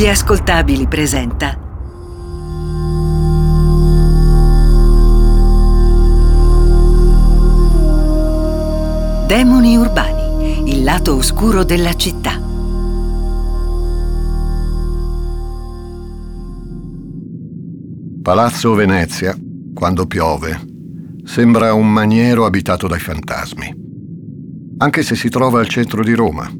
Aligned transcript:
Gli 0.00 0.06
ascoltabili 0.06 0.86
presenta 0.86 1.58
Demoni 9.26 9.76
urbani, 9.76 10.70
il 10.70 10.84
lato 10.84 11.16
oscuro 11.16 11.64
della 11.64 11.92
città. 11.92 12.40
Palazzo 18.22 18.72
Venezia, 18.72 19.36
quando 19.74 20.06
piove, 20.06 20.58
sembra 21.24 21.74
un 21.74 21.92
maniero 21.92 22.46
abitato 22.46 22.86
dai 22.86 23.00
fantasmi. 23.00 23.74
Anche 24.78 25.02
se 25.02 25.14
si 25.14 25.28
trova 25.28 25.60
al 25.60 25.68
centro 25.68 26.02
di 26.02 26.14
Roma. 26.14 26.50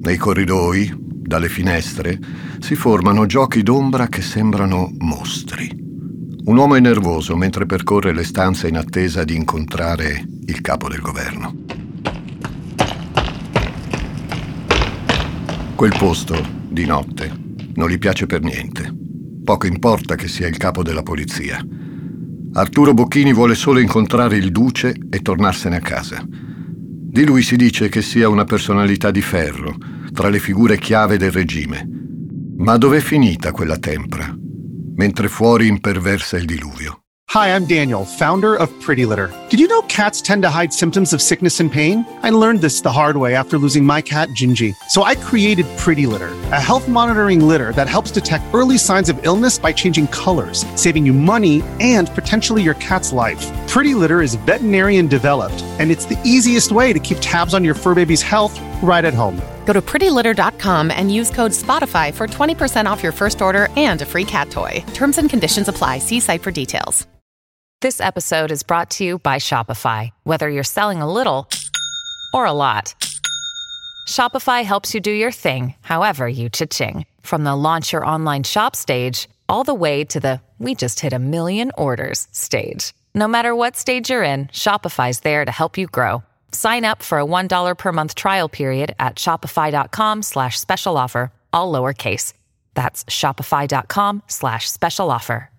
Nei 0.00 0.16
corridoi, 0.16 1.07
dalle 1.28 1.48
finestre, 1.48 2.18
si 2.58 2.74
formano 2.74 3.26
giochi 3.26 3.62
d'ombra 3.62 4.08
che 4.08 4.22
sembrano 4.22 4.90
mostri. 4.98 5.70
Un 6.46 6.56
uomo 6.56 6.74
è 6.74 6.80
nervoso 6.80 7.36
mentre 7.36 7.66
percorre 7.66 8.14
le 8.14 8.24
stanze 8.24 8.66
in 8.66 8.76
attesa 8.76 9.22
di 9.22 9.36
incontrare 9.36 10.24
il 10.46 10.60
capo 10.62 10.88
del 10.88 11.00
governo. 11.00 11.54
Quel 15.76 15.94
posto, 15.96 16.34
di 16.68 16.86
notte, 16.86 17.30
non 17.74 17.88
gli 17.88 17.98
piace 17.98 18.26
per 18.26 18.42
niente. 18.42 18.92
Poco 19.44 19.66
importa 19.66 20.16
che 20.16 20.26
sia 20.26 20.48
il 20.48 20.56
capo 20.56 20.82
della 20.82 21.02
polizia. 21.02 21.64
Arturo 22.54 22.94
Bocchini 22.94 23.34
vuole 23.34 23.54
solo 23.54 23.78
incontrare 23.78 24.38
il 24.38 24.50
duce 24.50 24.96
e 25.10 25.20
tornarsene 25.20 25.76
a 25.76 25.80
casa. 25.80 26.24
Di 26.26 27.24
lui 27.24 27.42
si 27.42 27.56
dice 27.56 27.90
che 27.90 28.00
sia 28.00 28.28
una 28.28 28.44
personalità 28.44 29.10
di 29.10 29.20
ferro, 29.20 29.76
tra 30.12 30.28
le 30.28 30.38
figure 30.38 30.78
chiave 30.78 31.16
del 31.16 31.32
regime. 31.32 31.86
Ma 32.58 32.76
dov'è 32.76 33.00
finita 33.00 33.52
quella 33.52 33.78
tempra? 33.78 34.34
Mentre 34.96 35.28
fuori 35.28 35.68
imperversa 35.68 36.36
il 36.36 36.44
diluvio. 36.44 37.02
Hi, 37.32 37.54
I'm 37.54 37.66
Daniel, 37.66 38.06
founder 38.06 38.54
of 38.54 38.70
Pretty 38.80 39.04
Litter. 39.04 39.30
Did 39.50 39.60
you 39.60 39.68
know 39.68 39.82
cats 39.82 40.22
tend 40.22 40.40
to 40.44 40.48
hide 40.48 40.72
symptoms 40.72 41.12
of 41.12 41.20
sickness 41.20 41.60
and 41.60 41.70
pain? 41.70 42.06
I 42.22 42.30
learned 42.30 42.62
this 42.62 42.80
the 42.80 42.90
hard 42.90 43.18
way 43.18 43.34
after 43.34 43.58
losing 43.58 43.84
my 43.84 44.00
cat, 44.00 44.30
Gingy. 44.30 44.74
So 44.88 45.02
I 45.02 45.14
created 45.14 45.66
Pretty 45.76 46.06
Litter, 46.06 46.30
a 46.52 46.58
health 46.58 46.88
monitoring 46.88 47.46
litter 47.46 47.70
that 47.72 47.86
helps 47.86 48.10
detect 48.10 48.46
early 48.54 48.78
signs 48.78 49.10
of 49.10 49.26
illness 49.26 49.58
by 49.58 49.74
changing 49.74 50.06
colors, 50.06 50.64
saving 50.74 51.04
you 51.04 51.12
money 51.12 51.62
and 51.80 52.08
potentially 52.14 52.62
your 52.62 52.76
cat's 52.76 53.12
life. 53.12 53.46
Pretty 53.68 53.92
Litter 53.92 54.22
is 54.22 54.36
veterinarian 54.46 55.06
developed, 55.06 55.62
and 55.78 55.90
it's 55.90 56.06
the 56.06 56.18
easiest 56.24 56.72
way 56.72 56.94
to 56.94 56.98
keep 56.98 57.18
tabs 57.20 57.52
on 57.52 57.62
your 57.62 57.74
fur 57.74 57.94
baby's 57.94 58.22
health 58.22 58.58
right 58.82 59.04
at 59.04 59.12
home. 59.12 59.38
Go 59.68 59.74
to 59.74 59.82
prettylitter.com 59.82 60.90
and 60.90 61.14
use 61.14 61.30
code 61.30 61.52
SPOTIFY 61.52 62.14
for 62.14 62.26
20% 62.26 62.86
off 62.86 63.02
your 63.02 63.12
first 63.12 63.42
order 63.42 63.68
and 63.76 64.00
a 64.00 64.06
free 64.06 64.24
cat 64.24 64.50
toy. 64.50 64.82
Terms 64.94 65.18
and 65.18 65.28
conditions 65.28 65.68
apply. 65.68 65.98
See 65.98 66.20
site 66.20 66.42
for 66.42 66.50
details. 66.50 67.06
This 67.82 68.00
episode 68.00 68.50
is 68.50 68.62
brought 68.62 68.90
to 68.92 69.04
you 69.04 69.18
by 69.18 69.36
Shopify. 69.36 70.08
Whether 70.24 70.48
you're 70.48 70.64
selling 70.64 71.02
a 71.02 71.12
little 71.12 71.50
or 72.32 72.46
a 72.46 72.52
lot, 72.52 72.94
Shopify 74.08 74.64
helps 74.64 74.94
you 74.94 75.00
do 75.00 75.12
your 75.12 75.32
thing, 75.32 75.74
however 75.82 76.26
you 76.26 76.48
cha-ching. 76.48 77.04
From 77.20 77.44
the 77.44 77.54
launch 77.54 77.92
your 77.92 78.06
online 78.06 78.44
shop 78.44 78.74
stage, 78.74 79.28
all 79.50 79.64
the 79.64 79.74
way 79.74 80.02
to 80.04 80.18
the 80.18 80.40
we 80.58 80.74
just 80.74 81.00
hit 81.00 81.12
a 81.12 81.18
million 81.18 81.72
orders 81.76 82.26
stage. 82.32 82.94
No 83.14 83.28
matter 83.28 83.54
what 83.54 83.76
stage 83.76 84.08
you're 84.08 84.24
in, 84.24 84.46
Shopify's 84.46 85.20
there 85.20 85.44
to 85.44 85.52
help 85.52 85.76
you 85.76 85.86
grow. 85.88 86.22
Sign 86.52 86.84
up 86.84 87.02
for 87.02 87.18
a 87.18 87.24
$1 87.24 87.76
per 87.76 87.92
month 87.92 88.14
trial 88.14 88.48
period 88.48 88.94
at 88.98 89.16
shopify.com 89.16 90.22
slash 90.22 90.58
special 90.58 90.96
offer, 90.96 91.30
all 91.52 91.72
lowercase. 91.72 92.32
That's 92.74 93.04
shopify.com 93.04 94.22
slash 94.26 94.68
special 94.68 95.10
offer. 95.10 95.50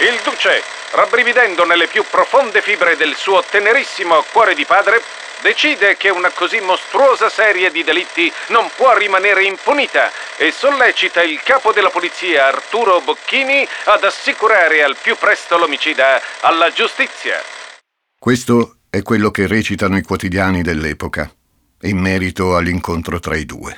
Il 0.00 0.20
duce, 0.22 0.62
rabbrividendo 0.92 1.64
nelle 1.64 1.88
più 1.88 2.04
profonde 2.08 2.62
fibre 2.62 2.94
del 2.96 3.16
suo 3.16 3.42
tenerissimo 3.42 4.22
cuore 4.30 4.54
di 4.54 4.64
padre, 4.64 5.02
decide 5.42 5.96
che 5.96 6.08
una 6.08 6.30
così 6.30 6.60
mostruosa 6.60 7.28
serie 7.28 7.70
di 7.70 7.84
delitti 7.84 8.32
non 8.48 8.70
può 8.76 8.96
rimanere 8.96 9.44
impunita 9.44 10.10
e 10.36 10.50
sollecita 10.50 11.22
il 11.22 11.40
capo 11.42 11.72
della 11.72 11.90
polizia 11.90 12.46
Arturo 12.46 13.00
Bocchini 13.00 13.66
ad 13.84 14.04
assicurare 14.04 14.82
al 14.82 14.96
più 15.00 15.16
presto 15.16 15.56
l'omicida 15.58 16.20
alla 16.40 16.70
giustizia. 16.70 17.40
Questo 18.18 18.78
è 18.90 19.02
quello 19.02 19.30
che 19.30 19.46
recitano 19.46 19.96
i 19.96 20.02
quotidiani 20.02 20.62
dell'epoca, 20.62 21.30
in 21.82 21.98
merito 21.98 22.56
all'incontro 22.56 23.18
tra 23.20 23.36
i 23.36 23.44
due. 23.44 23.76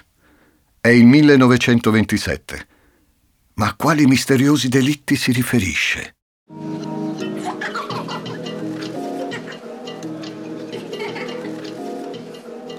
È 0.80 0.88
il 0.88 1.04
1927. 1.04 2.66
Ma 3.54 3.66
a 3.66 3.74
quali 3.74 4.06
misteriosi 4.06 4.68
delitti 4.68 5.16
si 5.16 5.32
riferisce? 5.32 6.14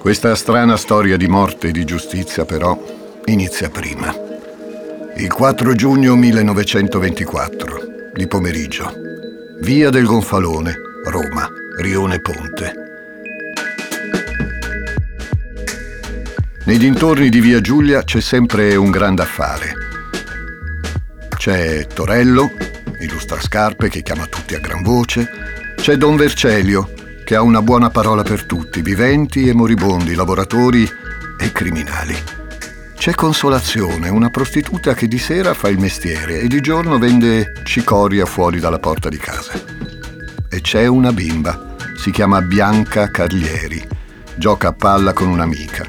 Questa 0.01 0.34
strana 0.34 0.78
storia 0.78 1.16
di 1.16 1.28
morte 1.28 1.67
e 1.67 1.72
di 1.72 1.85
giustizia, 1.85 2.44
però, 2.44 2.75
inizia 3.25 3.69
prima. 3.69 4.12
Il 5.16 5.31
4 5.31 5.75
giugno 5.75 6.16
1924, 6.16 8.12
di 8.12 8.25
pomeriggio. 8.25 8.91
Via 9.59 9.91
del 9.91 10.06
Gonfalone, 10.06 10.73
Roma, 11.06 11.47
Rione 11.78 12.19
Ponte. 12.19 12.73
Nei 16.66 16.78
dintorni 16.79 17.29
di 17.29 17.39
Via 17.39 17.62
Giulia 17.62 18.01
c'è 18.01 18.22
sempre 18.22 18.75
un 18.75 18.89
grande 18.89 19.22
affare. 19.22 19.73
C'è 21.38 21.85
Torello, 21.85 22.50
illustrascarpe 23.00 23.88
che 23.88 24.01
chiama 24.01 24.25
tutti 24.25 24.56
a 24.56 24.59
gran 24.59 24.81
voce. 24.81 25.29
C'è 25.75 25.95
Don 25.95 26.16
Vercelio, 26.16 26.89
che 27.31 27.38
ha 27.38 27.42
una 27.42 27.62
buona 27.62 27.90
parola 27.90 28.24
per 28.24 28.44
tutti, 28.44 28.81
viventi 28.81 29.47
e 29.47 29.53
moribondi, 29.53 30.16
lavoratori 30.16 30.86
e 31.40 31.52
criminali. 31.53 32.14
C'è 32.94 33.14
Consolazione, 33.14 34.09
una 34.09 34.30
prostituta 34.30 34.94
che 34.94 35.08
di 35.08 35.18
sera 35.18 35.53
fa 35.53 35.69
il 35.69 35.80
mestiere 35.80 36.42
e 36.42 36.50
di 36.50 36.59
giorno 36.59 37.00
vende 37.00 37.53
cicoria 37.64 38.25
fuori 38.25 38.59
dalla 38.59 38.80
porta 38.80 39.08
di 39.08 39.16
casa. 39.16 39.53
E 40.50 40.59
c'è 40.59 40.88
una 40.88 41.14
bimba, 41.14 41.78
si 41.96 42.12
chiama 42.12 42.42
Bianca 42.42 43.09
Carlieri, 43.09 43.81
gioca 44.36 44.68
a 44.68 44.74
palla 44.74 45.13
con 45.13 45.30
un'amica. 45.30 45.88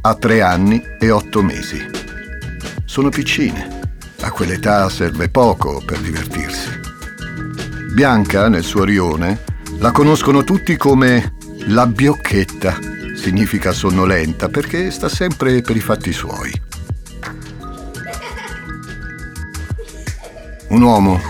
Ha 0.00 0.14
tre 0.14 0.40
anni 0.40 0.82
e 0.98 1.10
otto 1.10 1.42
mesi. 1.42 1.84
Sono 2.86 3.10
piccine. 3.10 3.90
A 4.22 4.30
quell'età 4.30 4.88
serve 4.88 5.28
poco 5.28 5.82
per 5.84 5.98
divertirsi. 5.98 6.70
Bianca, 7.92 8.48
nel 8.48 8.64
suo 8.64 8.84
rione, 8.84 9.56
la 9.78 9.92
conoscono 9.92 10.42
tutti 10.42 10.76
come 10.76 11.34
la 11.66 11.86
biocchetta. 11.86 12.78
Significa 13.14 13.72
sonnolenta 13.72 14.48
perché 14.48 14.90
sta 14.90 15.08
sempre 15.08 15.60
per 15.60 15.76
i 15.76 15.80
fatti 15.80 16.12
suoi. 16.12 16.52
Un 20.68 20.82
uomo, 20.82 21.20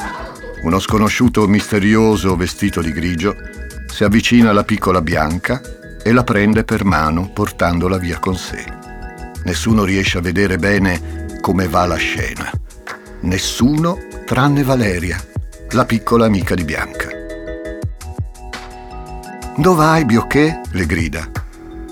uno 0.62 0.78
sconosciuto 0.78 1.46
misterioso 1.46 2.36
vestito 2.36 2.80
di 2.80 2.92
grigio, 2.92 3.36
si 3.86 4.04
avvicina 4.04 4.50
alla 4.50 4.64
piccola 4.64 5.00
Bianca 5.00 5.60
e 6.02 6.12
la 6.12 6.24
prende 6.24 6.64
per 6.64 6.84
mano 6.84 7.30
portandola 7.30 7.98
via 7.98 8.18
con 8.18 8.36
sé. 8.36 8.64
Nessuno 9.44 9.84
riesce 9.84 10.18
a 10.18 10.22
vedere 10.22 10.56
bene 10.56 11.36
come 11.40 11.68
va 11.68 11.86
la 11.86 11.96
scena. 11.96 12.50
Nessuno 13.20 13.98
tranne 14.24 14.62
Valeria, 14.62 15.22
la 15.70 15.84
piccola 15.84 16.26
amica 16.26 16.54
di 16.54 16.64
Bianca. 16.64 17.07
Dove 19.58 19.76
vai, 19.76 20.04
Biocché? 20.04 20.60
le 20.70 20.86
grida. 20.86 21.28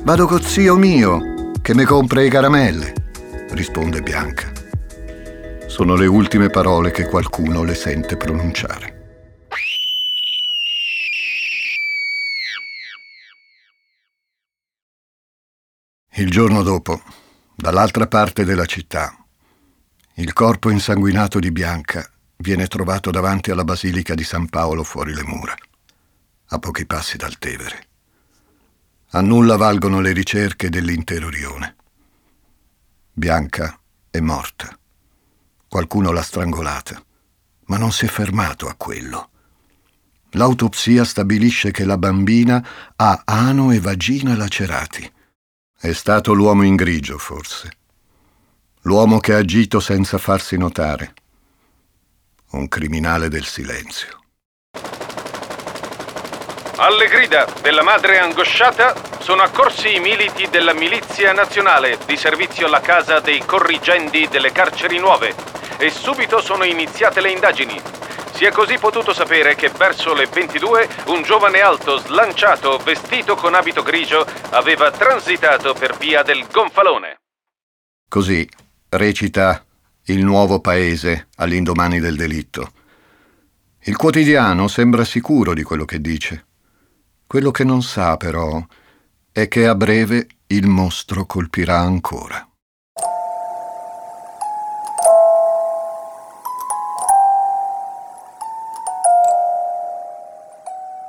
Vado 0.04 0.26
con 0.28 0.40
zio 0.40 0.76
mio, 0.76 1.50
che 1.60 1.74
mi 1.74 1.82
compra 1.82 2.22
i 2.22 2.30
caramelle, 2.30 2.94
risponde 3.50 4.02
Bianca. 4.02 4.52
Sono 5.66 5.96
le 5.96 6.06
ultime 6.06 6.48
parole 6.48 6.92
che 6.92 7.06
qualcuno 7.06 7.64
le 7.64 7.74
sente 7.74 8.16
pronunciare. 8.16 8.94
Il 16.18 16.30
giorno 16.30 16.62
dopo, 16.62 17.02
dall'altra 17.56 18.06
parte 18.06 18.44
della 18.44 18.66
città, 18.66 19.12
il 20.14 20.32
corpo 20.32 20.70
insanguinato 20.70 21.40
di 21.40 21.50
Bianca 21.50 22.08
viene 22.36 22.68
trovato 22.68 23.10
davanti 23.10 23.50
alla 23.50 23.64
basilica 23.64 24.14
di 24.14 24.22
San 24.22 24.48
Paolo 24.48 24.84
fuori 24.84 25.12
le 25.12 25.24
mura, 25.24 25.54
a 26.48 26.58
pochi 26.58 26.86
passi 26.86 27.16
dal 27.16 27.38
Tevere. 27.38 27.86
A 29.10 29.20
nulla 29.20 29.56
valgono 29.56 30.00
le 30.00 30.12
ricerche 30.12 30.68
dell'intero 30.68 31.28
rione. 31.28 31.76
Bianca 33.12 33.78
è 34.10 34.20
morta. 34.20 34.78
Qualcuno 35.68 36.12
l'ha 36.12 36.22
strangolata, 36.22 37.02
ma 37.66 37.78
non 37.78 37.92
si 37.92 38.04
è 38.04 38.08
fermato 38.08 38.68
a 38.68 38.74
quello. 38.74 39.30
L'autopsia 40.30 41.04
stabilisce 41.04 41.70
che 41.70 41.84
la 41.84 41.96
bambina 41.96 42.64
ha 42.94 43.22
ano 43.24 43.70
e 43.70 43.80
vagina 43.80 44.36
lacerati. 44.36 45.10
È 45.78 45.92
stato 45.92 46.32
l'uomo 46.34 46.62
in 46.62 46.76
grigio, 46.76 47.16
forse. 47.16 47.70
L'uomo 48.82 49.18
che 49.18 49.34
ha 49.34 49.38
agito 49.38 49.80
senza 49.80 50.18
farsi 50.18 50.56
notare. 50.56 51.14
Un 52.50 52.68
criminale 52.68 53.28
del 53.28 53.44
silenzio. 53.44 54.25
Alle 56.86 57.08
grida 57.08 57.44
della 57.62 57.82
madre 57.82 58.20
angosciata 58.20 58.94
sono 59.18 59.42
accorsi 59.42 59.96
i 59.96 59.98
militi 59.98 60.46
della 60.48 60.72
Milizia 60.72 61.32
Nazionale 61.32 61.98
di 62.06 62.16
servizio 62.16 62.66
alla 62.66 62.80
casa 62.80 63.18
dei 63.18 63.44
corrigendi 63.44 64.28
delle 64.28 64.52
carceri 64.52 64.96
nuove 65.00 65.34
e 65.78 65.90
subito 65.90 66.40
sono 66.40 66.62
iniziate 66.62 67.20
le 67.20 67.32
indagini. 67.32 67.82
Si 68.34 68.44
è 68.44 68.52
così 68.52 68.78
potuto 68.78 69.12
sapere 69.12 69.56
che 69.56 69.68
verso 69.68 70.14
le 70.14 70.26
22 70.26 70.88
un 71.06 71.22
giovane 71.22 71.58
alto, 71.58 71.98
slanciato, 71.98 72.76
vestito 72.76 73.34
con 73.34 73.54
abito 73.54 73.82
grigio, 73.82 74.24
aveva 74.50 74.92
transitato 74.92 75.74
per 75.74 75.96
via 75.96 76.22
del 76.22 76.46
Gonfalone. 76.48 77.16
Così 78.08 78.48
recita 78.90 79.64
il 80.04 80.24
nuovo 80.24 80.60
paese 80.60 81.30
all'indomani 81.34 81.98
del 81.98 82.14
delitto. 82.14 82.70
Il 83.86 83.96
quotidiano 83.96 84.68
sembra 84.68 85.02
sicuro 85.02 85.52
di 85.52 85.64
quello 85.64 85.84
che 85.84 86.00
dice. 86.00 86.45
Quello 87.28 87.50
che 87.50 87.64
non 87.64 87.82
sa, 87.82 88.16
però, 88.16 88.64
è 89.32 89.48
che 89.48 89.66
a 89.66 89.74
breve 89.74 90.28
il 90.46 90.68
mostro 90.68 91.26
colpirà 91.26 91.76
ancora. 91.78 92.48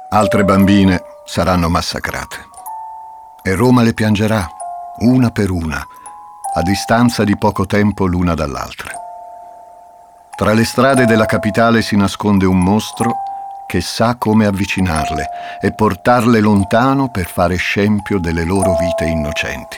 Altre 0.10 0.44
bambine 0.44 1.04
saranno 1.24 1.70
massacrate 1.70 2.48
e 3.44 3.54
Roma 3.54 3.84
le 3.84 3.94
piangerà, 3.94 4.48
una 5.02 5.30
per 5.30 5.52
una, 5.52 5.86
a 6.56 6.62
distanza 6.64 7.24
di 7.24 7.38
poco 7.38 7.68
tempo 7.68 8.08
l'una 8.08 8.34
dall'altra. 8.34 8.90
Tra 10.36 10.54
le 10.54 10.66
strade 10.66 11.06
della 11.06 11.26
capitale 11.26 11.84
si 11.84 11.96
nasconde 11.96 12.48
un 12.48 12.60
mostro 12.60 13.14
che 13.68 13.82
sa 13.82 14.16
come 14.16 14.46
avvicinarle 14.46 15.30
e 15.62 15.74
portarle 15.74 16.40
lontano 16.40 17.12
per 17.12 17.26
fare 17.26 17.58
scempio 17.58 18.18
delle 18.18 18.46
loro 18.46 18.76
vite 18.80 19.06
innocenti. 19.06 19.78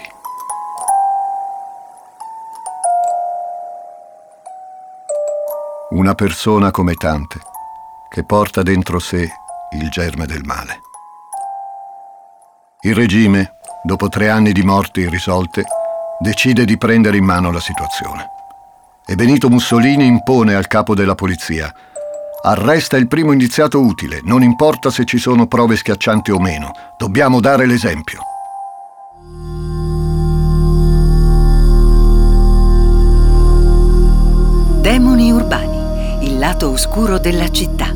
Una 5.89 6.13
persona 6.13 6.69
come 6.69 6.93
tante, 6.93 7.39
che 8.09 8.23
porta 8.23 8.61
dentro 8.61 8.99
sé 8.99 9.27
il 9.71 9.89
germe 9.89 10.27
del 10.27 10.43
male. 10.43 10.81
Il 12.81 12.93
regime, 12.95 13.55
dopo 13.83 14.07
tre 14.07 14.29
anni 14.29 14.51
di 14.51 14.61
morti 14.61 15.01
irrisolte, 15.01 15.63
decide 16.19 16.63
di 16.63 16.77
prendere 16.77 17.17
in 17.17 17.25
mano 17.25 17.51
la 17.51 17.59
situazione. 17.59 18.29
E 19.03 19.15
Benito 19.15 19.49
Mussolini 19.49 20.05
impone 20.05 20.53
al 20.53 20.67
capo 20.67 20.93
della 20.93 21.15
polizia 21.15 21.73
Arresta 22.41 22.95
il 22.95 23.09
primo 23.09 23.33
indiziato 23.33 23.81
utile, 23.81 24.21
non 24.23 24.43
importa 24.43 24.89
se 24.89 25.03
ci 25.03 25.17
sono 25.17 25.45
prove 25.47 25.75
schiaccianti 25.75 26.31
o 26.31 26.39
meno, 26.39 26.71
dobbiamo 26.97 27.41
dare 27.41 27.65
l'esempio. 27.65 28.21
Demoni 34.81 35.31
urbani, 35.33 36.27
il 36.27 36.39
lato 36.39 36.69
oscuro 36.69 37.19
della 37.19 37.49
città. 37.49 37.93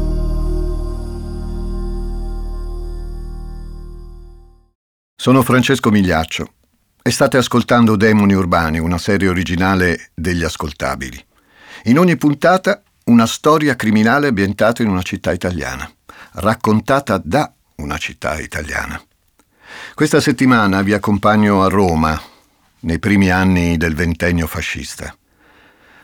Sono 5.16 5.42
Francesco 5.42 5.90
Migliaccio 5.90 6.48
e 7.02 7.12
state 7.12 7.38
ascoltando 7.38 7.96
Demoni 7.96 8.34
Urbani, 8.34 8.80
una 8.80 8.98
serie 8.98 9.30
originale 9.30 10.12
degli 10.14 10.44
ascoltabili. 10.44 11.26
In 11.86 11.98
ogni 11.98 12.18
puntata 12.18 12.84
una 13.06 13.26
storia 13.26 13.76
criminale 13.76 14.28
ambientata 14.28 14.82
in 14.82 14.90
una 14.90 15.02
città 15.02 15.32
italiana, 15.32 15.90
raccontata 16.34 17.22
da 17.24 17.52
una 17.76 17.98
città 17.98 18.40
italiana. 18.40 19.02
Questa 19.94 20.22
settimana 20.22 20.82
vi 20.82 20.94
accompagno 20.94 21.64
a 21.64 21.68
Roma, 21.68 22.20
nei 22.82 23.00
primi 23.00 23.30
anni 23.30 23.78
del 23.78 23.96
ventennio 23.96 24.48
fascista. 24.48 25.16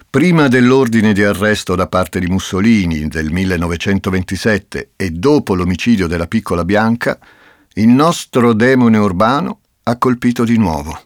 Prima 0.09 0.47
dell'ordine 0.47 1.13
di 1.13 1.23
arresto 1.23 1.75
da 1.75 1.87
parte 1.87 2.19
di 2.19 2.25
Mussolini 2.25 3.07
del 3.07 3.31
1927 3.31 4.91
e 4.95 5.11
dopo 5.11 5.53
l'omicidio 5.53 6.07
della 6.07 6.25
piccola 6.25 6.65
Bianca, 6.65 7.19
il 7.73 7.87
nostro 7.87 8.53
demone 8.53 8.97
urbano 8.97 9.59
ha 9.83 9.97
colpito 9.97 10.43
di 10.43 10.57
nuovo, 10.57 10.99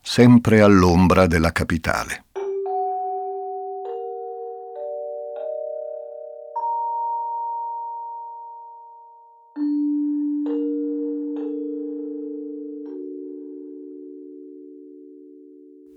sempre 0.00 0.60
all'ombra 0.60 1.26
della 1.26 1.52
capitale. 1.52 2.23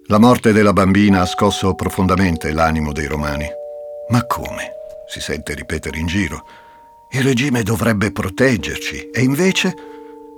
La 0.09 0.19
morte 0.19 0.53
della 0.53 0.71
bambina 0.71 1.19
ha 1.19 1.25
scosso 1.25 1.75
profondamente 1.75 2.53
l'animo 2.53 2.93
dei 2.93 3.07
romani. 3.07 3.45
Ma 4.07 4.25
come? 4.25 4.71
Si 5.05 5.19
sente 5.19 5.53
ripetere 5.53 5.99
in 5.99 6.07
giro. 6.07 6.45
Il 7.11 7.23
regime 7.23 7.61
dovrebbe 7.61 8.13
proteggerci 8.13 9.09
e 9.09 9.21
invece 9.21 9.73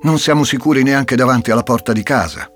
non 0.01 0.17
siamo 0.17 0.43
sicuri 0.43 0.81
neanche 0.81 1.15
davanti 1.15 1.51
alla 1.51 1.61
porta 1.61 1.93
di 1.93 2.01
casa. 2.01 2.49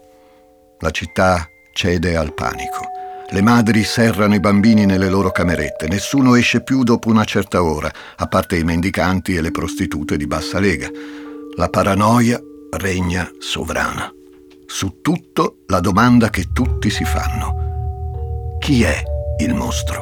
La 0.80 0.90
città 0.90 1.48
cede 1.72 2.16
al 2.16 2.34
panico. 2.34 2.90
Le 3.30 3.42
madri 3.44 3.84
serrano 3.84 4.34
i 4.34 4.40
bambini 4.40 4.88
nelle 4.88 5.10
loro 5.10 5.30
camerette, 5.30 5.88
nessuno 5.88 6.34
esce 6.34 6.64
più 6.64 6.82
dopo 6.82 7.10
una 7.10 7.26
certa 7.26 7.62
ora, 7.62 7.92
a 8.16 8.26
parte 8.26 8.58
i 8.58 8.64
mendicanti 8.64 9.36
e 9.36 9.42
le 9.42 9.52
prostitute 9.52 10.18
di 10.18 10.26
bassa 10.26 10.60
lega. 10.60 10.90
La 11.58 11.70
paranoia 11.70 12.40
regna 12.72 13.30
sovrana. 13.38 14.12
Su 14.76 15.02
tutto 15.04 15.58
la 15.68 15.80
domanda 15.80 16.32
che 16.32 16.52
tutti 16.52 16.90
si 16.90 17.06
fanno. 17.06 18.58
Chi 18.58 18.82
è 18.82 19.04
il 19.44 19.54
mostro? 19.54 20.02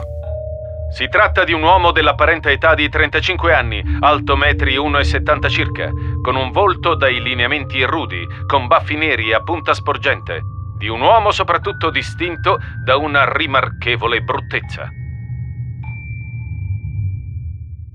Si 0.96 1.10
tratta 1.10 1.44
di 1.44 1.52
un 1.52 1.62
uomo 1.62 1.92
dell'apparente 1.92 2.52
età 2.52 2.74
di 2.74 2.88
35 2.88 3.54
anni, 3.54 3.84
alto 4.00 4.38
metri 4.38 4.78
1,70 4.78 5.50
circa, 5.50 5.90
con 6.22 6.38
un 6.38 6.52
volto 6.52 6.96
dai 6.96 7.22
lineamenti 7.22 7.84
rudi, 7.84 8.26
con 8.48 8.68
baffi 8.68 8.96
neri 8.96 9.34
a 9.34 9.42
punta 9.42 9.74
sporgente. 9.74 10.40
Di 10.78 10.88
un 10.88 11.02
uomo 11.02 11.32
soprattutto 11.32 11.90
distinto 11.90 12.58
da 12.86 12.96
una 12.96 13.30
rimarchevole 13.30 14.22
bruttezza. 14.22 14.90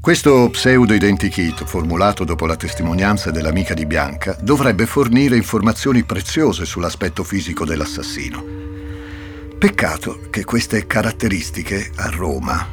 Questo 0.06 0.50
pseudo-identikit, 0.50 1.64
formulato 1.64 2.22
dopo 2.22 2.46
la 2.46 2.54
testimonianza 2.54 3.32
dell'amica 3.32 3.74
di 3.74 3.86
Bianca, 3.86 4.36
dovrebbe 4.40 4.86
fornire 4.86 5.34
informazioni 5.36 6.04
preziose 6.04 6.64
sull'aspetto 6.64 7.24
fisico 7.24 7.64
dell'assassino. 7.64 8.44
Peccato 9.58 10.20
che 10.30 10.44
queste 10.44 10.86
caratteristiche 10.86 11.90
a 11.96 12.08
Roma 12.10 12.68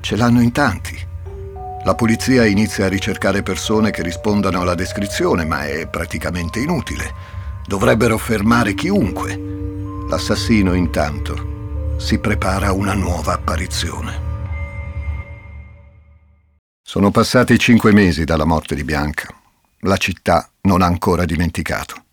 ce 0.00 0.16
l'hanno 0.16 0.40
in 0.40 0.52
tanti. 0.52 0.98
La 1.84 1.94
polizia 1.94 2.46
inizia 2.46 2.86
a 2.86 2.88
ricercare 2.88 3.42
persone 3.42 3.90
che 3.90 4.02
rispondano 4.02 4.62
alla 4.62 4.74
descrizione, 4.74 5.44
ma 5.44 5.66
è 5.66 5.86
praticamente 5.86 6.60
inutile. 6.60 7.12
Dovrebbero 7.66 8.16
fermare 8.16 8.72
chiunque. 8.72 9.38
L'assassino, 10.08 10.72
intanto, 10.72 11.96
si 11.98 12.18
prepara 12.18 12.68
a 12.68 12.72
una 12.72 12.94
nuova 12.94 13.34
apparizione. 13.34 14.33
Sono 16.86 17.10
passati 17.10 17.58
cinque 17.58 17.92
mesi 17.92 18.24
dalla 18.24 18.44
morte 18.44 18.74
di 18.74 18.84
Bianca. 18.84 19.34
La 19.80 19.96
città 19.96 20.50
non 20.64 20.82
ha 20.82 20.86
ancora 20.86 21.24
dimenticato, 21.24 22.04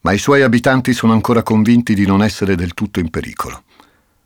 ma 0.00 0.10
i 0.10 0.18
suoi 0.18 0.42
abitanti 0.42 0.92
sono 0.92 1.12
ancora 1.12 1.44
convinti 1.44 1.94
di 1.94 2.04
non 2.06 2.24
essere 2.24 2.56
del 2.56 2.74
tutto 2.74 2.98
in 2.98 3.08
pericolo. 3.08 3.62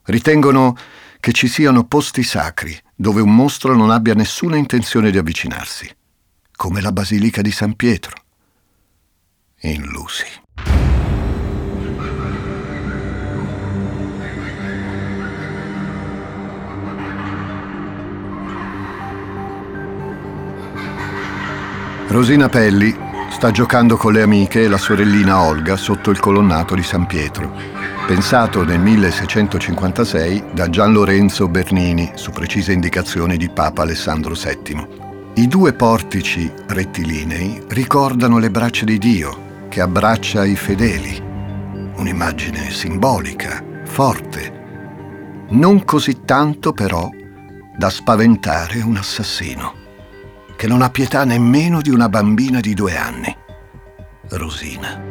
Ritengono 0.04 0.74
che 1.20 1.32
ci 1.32 1.48
siano 1.48 1.84
posti 1.84 2.22
sacri 2.22 2.76
dove 2.96 3.20
un 3.20 3.34
mostro 3.34 3.76
non 3.76 3.90
abbia 3.90 4.14
nessuna 4.14 4.56
intenzione 4.56 5.10
di 5.10 5.18
avvicinarsi, 5.18 5.94
come 6.56 6.80
la 6.80 6.92
Basilica 6.92 7.42
di 7.42 7.52
San 7.52 7.74
Pietro. 7.74 8.16
Illusi. 9.60 10.24
Rosina 22.10 22.48
Pelli 22.48 22.92
sta 23.30 23.52
giocando 23.52 23.96
con 23.96 24.12
le 24.12 24.22
amiche 24.22 24.62
e 24.62 24.68
la 24.68 24.78
sorellina 24.78 25.42
Olga 25.42 25.76
sotto 25.76 26.10
il 26.10 26.18
colonnato 26.18 26.74
di 26.74 26.82
San 26.82 27.06
Pietro, 27.06 27.52
pensato 28.04 28.64
nel 28.64 28.80
1656 28.80 30.46
da 30.52 30.68
Gian 30.68 30.92
Lorenzo 30.92 31.46
Bernini 31.46 32.10
su 32.16 32.32
precise 32.32 32.72
indicazioni 32.72 33.36
di 33.36 33.48
Papa 33.48 33.82
Alessandro 33.82 34.34
VII. 34.34 34.86
I 35.34 35.46
due 35.46 35.72
portici 35.72 36.52
rettilinei 36.66 37.62
ricordano 37.68 38.38
le 38.38 38.50
braccia 38.50 38.84
di 38.84 38.98
Dio 38.98 39.66
che 39.68 39.80
abbraccia 39.80 40.44
i 40.44 40.56
fedeli. 40.56 41.16
Un'immagine 41.94 42.72
simbolica, 42.72 43.62
forte, 43.84 45.46
non 45.50 45.84
così 45.84 46.22
tanto 46.24 46.72
però 46.72 47.08
da 47.76 47.88
spaventare 47.88 48.80
un 48.80 48.96
assassino, 48.96 49.74
che 50.60 50.66
non 50.66 50.82
ha 50.82 50.90
pietà 50.90 51.24
nemmeno 51.24 51.80
di 51.80 51.88
una 51.88 52.10
bambina 52.10 52.60
di 52.60 52.74
due 52.74 52.94
anni, 52.94 53.34
Rosina. 54.28 55.02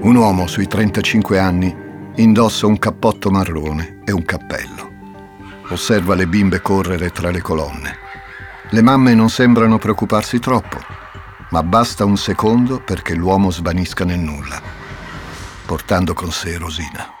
Un 0.00 0.16
uomo 0.16 0.48
sui 0.48 0.66
35 0.66 1.38
anni 1.38 1.72
indossa 2.16 2.66
un 2.66 2.80
cappotto 2.80 3.30
marrone 3.30 4.00
e 4.04 4.10
un 4.10 4.24
cappello. 4.24 4.90
Osserva 5.68 6.16
le 6.16 6.26
bimbe 6.26 6.60
correre 6.60 7.10
tra 7.10 7.30
le 7.30 7.42
colonne. 7.42 7.96
Le 8.70 8.82
mamme 8.82 9.14
non 9.14 9.30
sembrano 9.30 9.78
preoccuparsi 9.78 10.40
troppo, 10.40 10.78
ma 11.50 11.62
basta 11.62 12.04
un 12.04 12.16
secondo 12.16 12.80
perché 12.80 13.14
l'uomo 13.14 13.52
svanisca 13.52 14.04
nel 14.04 14.18
nulla, 14.18 14.60
portando 15.64 16.12
con 16.12 16.32
sé 16.32 16.58
Rosina. 16.58 17.19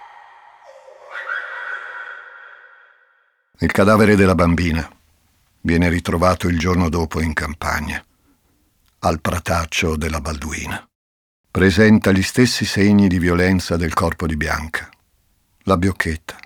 Il 3.60 3.72
cadavere 3.72 4.16
della 4.16 4.34
bambina 4.34 4.88
viene 5.62 5.88
ritrovato 5.88 6.48
il 6.48 6.58
giorno 6.58 6.88
dopo 6.88 7.20
in 7.20 7.32
campagna, 7.32 8.04
al 9.00 9.20
prataccio 9.20 9.96
della 9.96 10.20
Balduina 10.20 10.84
presenta 11.50 12.12
gli 12.12 12.22
stessi 12.22 12.64
segni 12.64 13.08
di 13.08 13.18
violenza 13.18 13.76
del 13.76 13.92
corpo 13.92 14.26
di 14.26 14.36
Bianca. 14.36 14.88
La 15.64 15.76
biocchetta. 15.76 16.38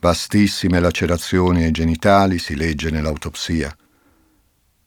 Vastissime 0.00 0.80
lacerazioni 0.80 1.62
ai 1.62 1.70
genitali, 1.70 2.38
si 2.38 2.56
legge 2.56 2.90
nell'autopsia. 2.90 3.74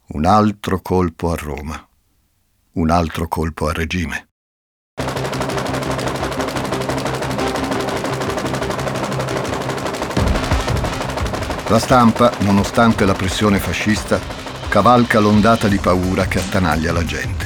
Un 0.08 0.26
altro 0.26 0.82
colpo 0.82 1.32
a 1.32 1.36
Roma. 1.36 1.88
Un 2.74 2.90
altro 2.90 3.28
colpo 3.30 3.68
a 3.68 3.72
regime. 3.72 4.33
La 11.68 11.80
stampa, 11.80 12.30
nonostante 12.40 13.06
la 13.06 13.14
pressione 13.14 13.58
fascista, 13.58 14.20
cavalca 14.68 15.20
l'ondata 15.20 15.70
di 15.70 15.78
paura 15.78 16.26
che 16.26 16.40
attanaglia 16.40 16.92
la 16.92 17.06
gente. 17.06 17.46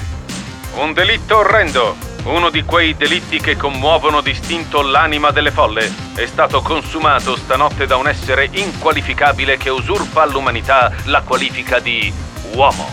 Un 0.78 0.92
delitto 0.92 1.38
orrendo, 1.38 1.96
uno 2.24 2.50
di 2.50 2.64
quei 2.64 2.96
delitti 2.96 3.40
che 3.40 3.56
commuovono 3.56 4.22
distinto 4.22 4.82
l'anima 4.82 5.30
delle 5.30 5.52
folle, 5.52 5.94
è 6.16 6.26
stato 6.26 6.62
consumato 6.62 7.36
stanotte 7.36 7.86
da 7.86 7.96
un 7.96 8.08
essere 8.08 8.50
inqualificabile 8.52 9.56
che 9.58 9.70
usurpa 9.70 10.24
all'umanità 10.24 10.92
la 11.06 11.22
qualifica 11.22 11.78
di 11.78 12.12
uomo. 12.54 12.90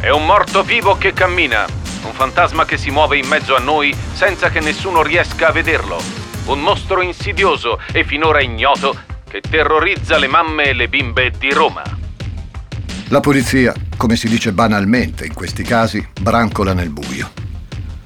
È 0.00 0.08
un 0.08 0.24
morto 0.24 0.62
vivo 0.62 0.96
che 0.96 1.12
cammina, 1.12 1.66
un 2.02 2.12
fantasma 2.12 2.64
che 2.64 2.78
si 2.78 2.90
muove 2.90 3.18
in 3.18 3.26
mezzo 3.26 3.54
a 3.54 3.60
noi 3.60 3.94
senza 4.14 4.48
che 4.48 4.60
nessuno 4.60 5.02
riesca 5.02 5.48
a 5.48 5.52
vederlo, 5.52 6.00
un 6.46 6.60
mostro 6.60 7.02
insidioso 7.02 7.78
e 7.92 8.04
finora 8.04 8.40
ignoto 8.40 9.14
che 9.28 9.40
terrorizza 9.40 10.18
le 10.18 10.28
mamme 10.28 10.64
e 10.64 10.72
le 10.72 10.88
bimbe 10.88 11.32
di 11.36 11.52
Roma. 11.52 11.82
La 13.08 13.20
polizia, 13.20 13.74
come 13.96 14.16
si 14.16 14.28
dice 14.28 14.52
banalmente 14.52 15.26
in 15.26 15.34
questi 15.34 15.62
casi, 15.62 16.06
brancola 16.20 16.72
nel 16.72 16.90
buio. 16.90 17.30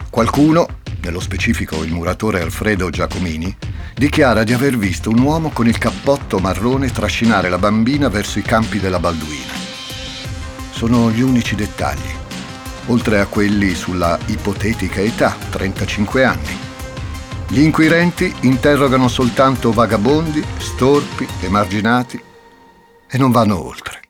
Qualcuno, 0.08 0.80
nello 1.02 1.20
specifico 1.20 1.82
il 1.84 1.92
muratore 1.92 2.40
Alfredo 2.40 2.90
Giacomini, 2.90 3.54
dichiara 3.94 4.44
di 4.44 4.52
aver 4.52 4.76
visto 4.78 5.10
un 5.10 5.18
uomo 5.20 5.50
con 5.50 5.66
il 5.68 5.78
cappotto 5.78 6.38
marrone 6.38 6.90
trascinare 6.90 7.48
la 7.48 7.58
bambina 7.58 8.08
verso 8.08 8.38
i 8.38 8.42
campi 8.42 8.80
della 8.80 8.98
Balduina. 8.98 9.52
Sono 10.70 11.10
gli 11.10 11.20
unici 11.20 11.54
dettagli, 11.54 12.14
oltre 12.86 13.20
a 13.20 13.26
quelli 13.26 13.74
sulla 13.74 14.18
ipotetica 14.26 15.00
età, 15.00 15.36
35 15.50 16.24
anni. 16.24 16.69
Gli 17.52 17.62
inquirenti 17.62 18.32
interrogano 18.42 19.08
soltanto 19.08 19.72
vagabondi, 19.72 20.40
storpi, 20.56 21.26
emarginati 21.40 22.22
e 23.10 23.18
non 23.18 23.32
vanno 23.32 23.66
oltre. 23.66 24.02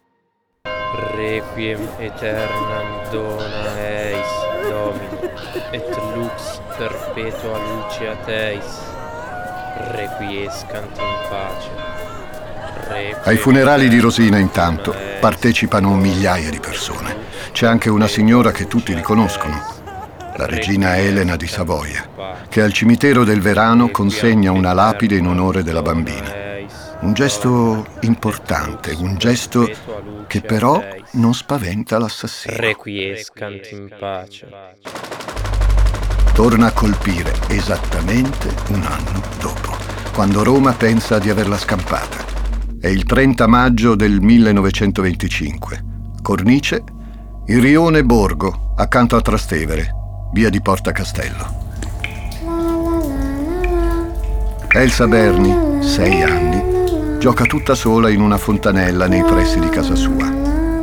Requiem 1.15 1.89
aeternam 1.97 3.09
dona 3.11 3.79
eis, 3.79 4.29
Domini, 4.69 5.31
et 5.71 5.97
lux 6.15 6.61
perpetua 6.77 7.59
lucia 7.59 8.15
teis, 8.27 8.67
requiescant 9.93 10.99
in 10.99 11.17
pace. 11.31 11.71
Ai 13.25 13.39
funerali 13.39 13.89
di 13.89 14.01
Rosina 14.01 14.37
intanto 14.37 14.95
partecipano 15.19 15.95
migliaia 15.95 16.51
di 16.51 16.61
persone. 16.61 17.17
C'è 17.53 17.67
anche 17.67 17.89
una 17.89 18.07
signora 18.07 18.51
che 18.51 18.67
tutti 18.67 18.93
riconoscono, 18.93 19.80
la 20.41 20.47
regina 20.47 20.97
Elena 20.97 21.37
di 21.37 21.47
Savoia, 21.47 22.09
che 22.49 22.63
al 22.63 22.73
cimitero 22.73 23.25
del 23.25 23.43
Verano 23.43 23.91
consegna 23.91 24.51
una 24.51 24.73
lapide 24.73 25.17
in 25.17 25.27
onore 25.27 25.63
della 25.63 25.83
bambina. 25.83 26.33
Un 27.01 27.13
gesto 27.13 27.87
importante, 28.01 28.97
un 28.99 29.17
gesto 29.19 29.69
che 30.27 30.41
però 30.41 30.83
non 31.13 31.35
spaventa 31.35 31.99
l'assassino. 31.99 32.57
Requiescant 32.57 33.71
in 33.71 33.95
pace. 33.99 34.49
Torna 36.33 36.69
a 36.69 36.73
colpire 36.73 37.35
esattamente 37.49 38.49
un 38.69 38.83
anno 38.83 39.21
dopo, 39.41 39.77
quando 40.15 40.43
Roma 40.43 40.73
pensa 40.73 41.19
di 41.19 41.29
averla 41.29 41.59
scampata. 41.59 42.17
È 42.81 42.89
il 42.89 43.05
30 43.05 43.47
maggio 43.47 43.95
del 43.95 44.23
1925. 44.23 45.85
Cornice, 46.23 46.83
il 47.49 47.61
rione 47.61 48.03
Borgo, 48.05 48.73
accanto 48.77 49.17
a 49.17 49.21
Trastevere, 49.21 49.99
via 50.33 50.49
di 50.51 50.61
Porta 50.61 50.93
Castello. 50.93 51.69
Elsa 54.69 55.07
Berni, 55.09 55.83
sei 55.83 56.23
anni, 56.23 57.19
gioca 57.19 57.45
tutta 57.45 57.75
sola 57.75 58.09
in 58.09 58.21
una 58.21 58.39
fontanella 58.39 59.09
nei 59.09 59.25
pressi 59.25 59.59
di 59.59 59.69
casa 59.69 59.95
sua. 59.95 60.31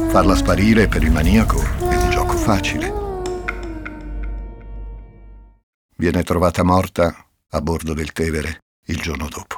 Farla 0.10 0.36
sparire 0.36 0.88
per 0.88 1.04
il 1.04 1.12
maniaco 1.12 1.62
è 1.89 1.96
un 1.96 2.10
gioco 2.10 2.36
facile. 2.36 2.94
Viene 5.96 6.24
trovata 6.24 6.63
morta 6.63 7.16
a 7.50 7.62
bordo 7.62 7.94
del 7.94 8.12
Tevere 8.12 8.60
il 8.88 8.98
giorno 8.98 9.27
dopo. 9.30 9.56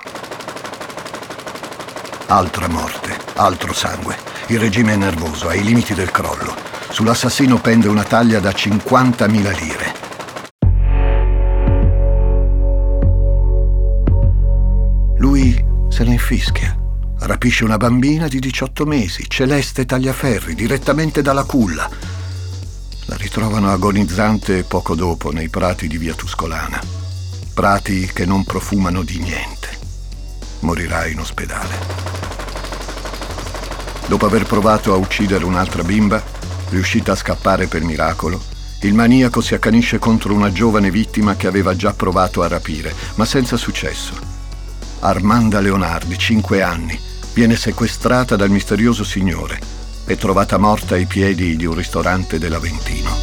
Altra 2.28 2.68
morte, 2.68 3.18
altro 3.36 3.74
sangue. 3.74 4.16
Il 4.48 4.60
regime 4.60 4.94
è 4.94 4.96
nervoso, 4.96 5.48
ai 5.48 5.64
limiti 5.64 5.94
del 5.96 6.12
crollo. 6.12 6.79
Sull'assassino 6.92 7.60
pende 7.60 7.88
una 7.88 8.04
taglia 8.04 8.40
da 8.40 8.50
50.000 8.50 9.60
lire. 9.60 9.94
Lui 15.18 15.64
se 15.90 16.04
ne 16.04 16.12
infischia. 16.14 16.78
Rapisce 17.20 17.66
una 17.66 17.78
bambina 17.78 18.28
di 18.28 18.40
18 18.40 18.86
mesi, 18.86 19.26
Celeste 19.28 19.86
Tagliaferri, 19.86 20.56
direttamente 20.56 21.22
dalla 21.22 21.44
culla. 21.44 21.90
La 23.06 23.16
ritrovano 23.18 23.70
agonizzante 23.72 24.64
poco 24.64 24.96
dopo 24.96 25.32
nei 25.32 25.50
prati 25.50 25.88
di 25.88 25.98
via 25.98 26.14
Tuscolana. 26.14 26.80
Prati 27.54 28.10
che 28.14 28.26
non 28.26 28.46
profumano 28.46 29.04
di 29.04 29.20
niente. 29.20 29.68
Morirà 30.62 31.06
in 31.08 31.20
ospedale. 31.20 32.08
Dopo 34.08 34.26
aver 34.26 34.46
provato 34.46 34.94
a 34.94 34.98
uccidere 34.98 35.44
un'altra 35.44 35.84
bimba, 35.84 36.24
riuscita 36.70 37.12
a 37.12 37.16
scappare 37.16 37.68
per 37.68 37.84
miracolo, 37.84 38.42
il 38.82 38.94
maniaco 38.94 39.42
si 39.42 39.54
accanisce 39.54 40.00
contro 40.00 40.34
una 40.34 40.52
giovane 40.52 40.90
vittima 40.90 41.36
che 41.36 41.48
aveva 41.48 41.76
già 41.76 41.94
provato 41.94 42.42
a 42.42 42.48
rapire, 42.48 42.94
ma 43.16 43.26
senza 43.26 43.58
successo. 43.58 44.14
Armanda 45.02 45.60
Leonardi, 45.60 46.18
5 46.18 46.62
anni, 46.62 47.00
viene 47.34 47.56
sequestrata 47.56 48.36
dal 48.36 48.50
misterioso 48.50 49.04
signore 49.04 49.60
e 50.06 50.16
trovata 50.18 50.58
morta 50.58 50.96
ai 50.96 51.06
piedi 51.06 51.56
di 51.56 51.66
un 51.66 51.76
ristorante 51.76 52.40
dell'Aventino. 52.40 53.18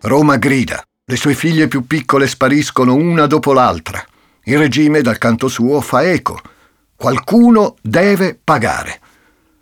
Roma 0.00 0.36
grida. 0.36 0.84
Le 1.06 1.16
sue 1.16 1.34
figlie 1.34 1.68
più 1.68 1.86
piccole 1.86 2.26
spariscono 2.26 2.94
una 2.94 3.26
dopo 3.26 3.52
l'altra. 3.52 4.02
Il 4.44 4.56
regime, 4.56 5.02
dal 5.02 5.18
canto 5.18 5.48
suo, 5.48 5.82
fa 5.82 6.02
eco. 6.02 6.40
Qualcuno 6.96 7.76
deve 7.82 8.38
pagare. 8.42 9.00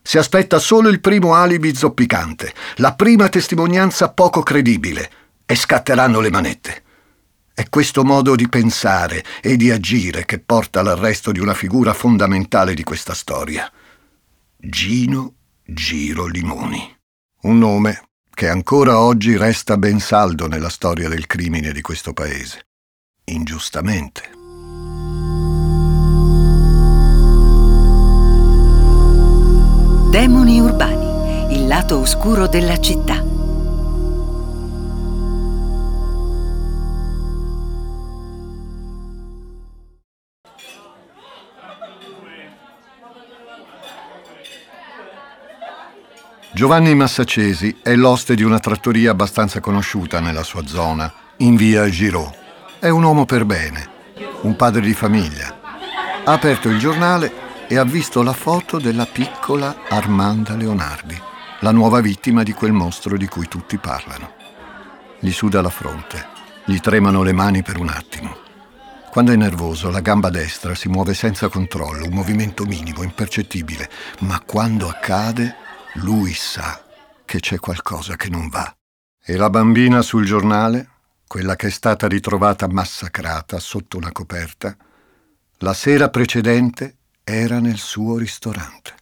Si 0.02 0.18
aspetta 0.18 0.60
solo 0.60 0.88
il 0.88 1.00
primo 1.00 1.34
alibi 1.34 1.74
zoppicante, 1.74 2.54
la 2.76 2.94
prima 2.94 3.28
testimonianza 3.28 4.10
poco 4.10 4.44
credibile, 4.44 5.10
e 5.44 5.56
scatteranno 5.56 6.20
le 6.20 6.30
manette. 6.30 6.82
È 7.52 7.68
questo 7.68 8.04
modo 8.04 8.36
di 8.36 8.48
pensare 8.48 9.24
e 9.40 9.56
di 9.56 9.72
agire 9.72 10.24
che 10.24 10.38
porta 10.38 10.78
all'arresto 10.78 11.32
di 11.32 11.40
una 11.40 11.54
figura 11.54 11.92
fondamentale 11.92 12.72
di 12.72 12.84
questa 12.84 13.14
storia. 13.14 13.68
Gino 14.56 15.34
Giro 15.64 16.26
Limoni. 16.26 16.96
Un 17.42 17.58
nome 17.58 18.02
che 18.34 18.48
ancora 18.48 18.98
oggi 18.98 19.36
resta 19.36 19.76
ben 19.76 20.00
saldo 20.00 20.46
nella 20.46 20.68
storia 20.68 21.08
del 21.08 21.26
crimine 21.26 21.72
di 21.72 21.80
questo 21.80 22.12
paese. 22.12 22.66
Ingiustamente. 23.24 24.22
Demoni 30.10 30.60
urbani, 30.60 31.54
il 31.54 31.66
lato 31.66 31.98
oscuro 31.98 32.46
della 32.46 32.78
città. 32.78 33.31
Giovanni 46.54 46.94
Massacesi 46.94 47.78
è 47.82 47.94
l'oste 47.94 48.34
di 48.34 48.42
una 48.42 48.58
trattoria 48.58 49.12
abbastanza 49.12 49.58
conosciuta 49.60 50.20
nella 50.20 50.42
sua 50.42 50.66
zona, 50.66 51.10
in 51.38 51.56
via 51.56 51.88
Giraud. 51.88 52.30
È 52.78 52.90
un 52.90 53.02
uomo 53.04 53.24
per 53.24 53.46
bene, 53.46 53.88
un 54.42 54.54
padre 54.54 54.82
di 54.82 54.92
famiglia. 54.92 55.58
Ha 56.24 56.30
aperto 56.30 56.68
il 56.68 56.78
giornale 56.78 57.32
e 57.68 57.78
ha 57.78 57.84
visto 57.84 58.22
la 58.22 58.34
foto 58.34 58.78
della 58.78 59.06
piccola 59.06 59.84
Armanda 59.88 60.54
Leonardi, 60.54 61.18
la 61.60 61.72
nuova 61.72 62.02
vittima 62.02 62.42
di 62.42 62.52
quel 62.52 62.72
mostro 62.72 63.16
di 63.16 63.26
cui 63.28 63.48
tutti 63.48 63.78
parlano. 63.78 64.34
Gli 65.20 65.30
suda 65.30 65.62
la 65.62 65.70
fronte, 65.70 66.26
gli 66.66 66.80
tremano 66.80 67.22
le 67.22 67.32
mani 67.32 67.62
per 67.62 67.78
un 67.78 67.88
attimo. 67.88 68.36
Quando 69.10 69.32
è 69.32 69.36
nervoso, 69.36 69.88
la 69.88 70.00
gamba 70.00 70.28
destra 70.28 70.74
si 70.74 70.90
muove 70.90 71.14
senza 71.14 71.48
controllo, 71.48 72.04
un 72.04 72.12
movimento 72.12 72.64
minimo, 72.64 73.02
impercettibile, 73.02 73.88
ma 74.20 74.38
quando 74.44 74.90
accade 74.90 75.60
lui 75.96 76.32
sa 76.32 76.82
che 77.24 77.40
c'è 77.40 77.58
qualcosa 77.58 78.16
che 78.16 78.28
non 78.28 78.48
va. 78.48 78.74
E 79.24 79.36
la 79.36 79.50
bambina 79.50 80.02
sul 80.02 80.24
giornale, 80.24 80.88
quella 81.26 81.56
che 81.56 81.68
è 81.68 81.70
stata 81.70 82.08
ritrovata 82.08 82.66
massacrata 82.68 83.58
sotto 83.58 83.98
una 83.98 84.12
coperta, 84.12 84.76
la 85.58 85.74
sera 85.74 86.08
precedente 86.08 86.96
era 87.22 87.60
nel 87.60 87.78
suo 87.78 88.16
ristorante. 88.16 88.94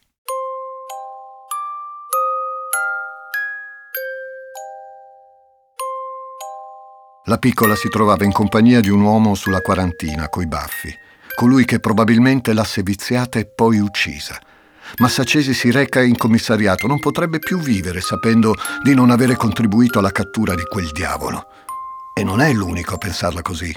La 7.25 7.37
piccola 7.37 7.75
si 7.75 7.87
trovava 7.87 8.25
in 8.25 8.31
compagnia 8.31 8.81
di 8.81 8.89
un 8.89 9.01
uomo 9.01 9.35
sulla 9.35 9.61
quarantina, 9.61 10.27
coi 10.27 10.47
baffi, 10.47 10.93
colui 11.35 11.65
che 11.65 11.79
probabilmente 11.79 12.51
l'ha 12.53 12.63
seviziata 12.63 13.39
e 13.39 13.45
poi 13.45 13.79
uccisa– 13.79 14.39
Massacesi 14.97 15.53
si 15.53 15.71
reca 15.71 16.01
in 16.01 16.17
commissariato, 16.17 16.87
non 16.87 16.99
potrebbe 16.99 17.39
più 17.39 17.59
vivere 17.59 18.01
sapendo 18.01 18.55
di 18.83 18.93
non 18.93 19.09
avere 19.09 19.35
contribuito 19.35 19.99
alla 19.99 20.11
cattura 20.11 20.55
di 20.55 20.63
quel 20.63 20.89
diavolo. 20.91 21.45
E 22.13 22.23
non 22.23 22.41
è 22.41 22.51
l'unico 22.51 22.95
a 22.95 22.97
pensarla 22.97 23.41
così. 23.41 23.73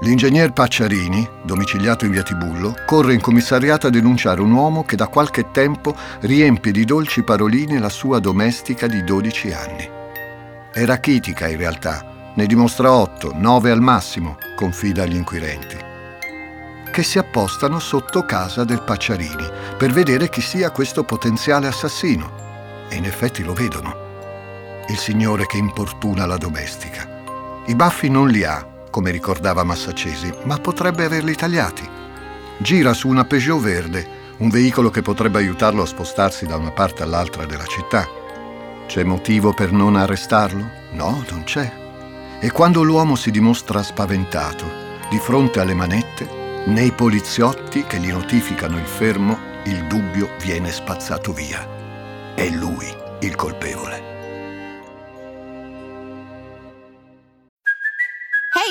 L'ingegner 0.00 0.52
Pacciarini, 0.52 1.26
domiciliato 1.42 2.04
in 2.04 2.10
via 2.10 2.22
Tibullo, 2.22 2.74
corre 2.84 3.14
in 3.14 3.20
commissariato 3.20 3.86
a 3.86 3.90
denunciare 3.90 4.42
un 4.42 4.52
uomo 4.52 4.84
che 4.84 4.94
da 4.94 5.06
qualche 5.06 5.50
tempo 5.52 5.96
riempie 6.20 6.70
di 6.70 6.84
dolci 6.84 7.22
paroline 7.22 7.78
la 7.78 7.88
sua 7.88 8.18
domestica 8.18 8.86
di 8.86 9.02
12 9.02 9.52
anni. 9.52 9.88
È 10.70 10.84
rachitica 10.84 11.48
in 11.48 11.56
realtà, 11.56 12.15
ne 12.36 12.46
dimostra 12.46 12.92
8, 12.92 13.32
9 13.34 13.70
al 13.70 13.80
massimo, 13.80 14.36
confida 14.56 15.04
agli 15.04 15.16
inquirenti, 15.16 15.76
che 16.90 17.02
si 17.02 17.18
appostano 17.18 17.78
sotto 17.78 18.26
casa 18.26 18.62
del 18.62 18.82
Pacciarini 18.82 19.48
per 19.78 19.90
vedere 19.90 20.28
chi 20.28 20.42
sia 20.42 20.70
questo 20.70 21.02
potenziale 21.02 21.66
assassino. 21.66 22.44
E 22.90 22.96
in 22.96 23.06
effetti 23.06 23.42
lo 23.42 23.54
vedono. 23.54 24.84
Il 24.88 24.98
signore 24.98 25.46
che 25.46 25.56
importuna 25.56 26.26
la 26.26 26.36
domestica. 26.36 27.08
I 27.66 27.74
baffi 27.74 28.10
non 28.10 28.28
li 28.28 28.44
ha, 28.44 28.64
come 28.90 29.10
ricordava 29.10 29.64
Massacesi, 29.64 30.32
ma 30.44 30.58
potrebbe 30.58 31.06
averli 31.06 31.34
tagliati. 31.34 31.88
Gira 32.58 32.92
su 32.92 33.08
una 33.08 33.24
Peugeot 33.24 33.62
verde, 33.62 34.08
un 34.38 34.50
veicolo 34.50 34.90
che 34.90 35.00
potrebbe 35.00 35.38
aiutarlo 35.38 35.82
a 35.82 35.86
spostarsi 35.86 36.46
da 36.46 36.56
una 36.56 36.70
parte 36.70 37.02
all'altra 37.02 37.46
della 37.46 37.64
città. 37.64 38.06
C'è 38.86 39.04
motivo 39.04 39.54
per 39.54 39.72
non 39.72 39.96
arrestarlo? 39.96 40.70
No, 40.92 41.24
non 41.30 41.42
c'è. 41.44 41.84
E 42.38 42.50
quando 42.50 42.82
l'uomo 42.82 43.16
si 43.16 43.30
dimostra 43.30 43.82
spaventato 43.82 44.84
di 45.10 45.18
fronte 45.18 45.60
alle 45.60 45.74
manette, 45.74 46.64
nei 46.66 46.92
poliziotti 46.92 47.84
che 47.84 47.98
gli 47.98 48.10
notificano 48.10 48.78
il 48.78 48.86
fermo, 48.86 49.38
il 49.64 49.86
dubbio 49.86 50.30
viene 50.40 50.70
spazzato 50.70 51.32
via. 51.32 51.66
È 52.34 52.48
lui 52.48 52.92
il 53.20 53.34
colpevole. 53.34 54.05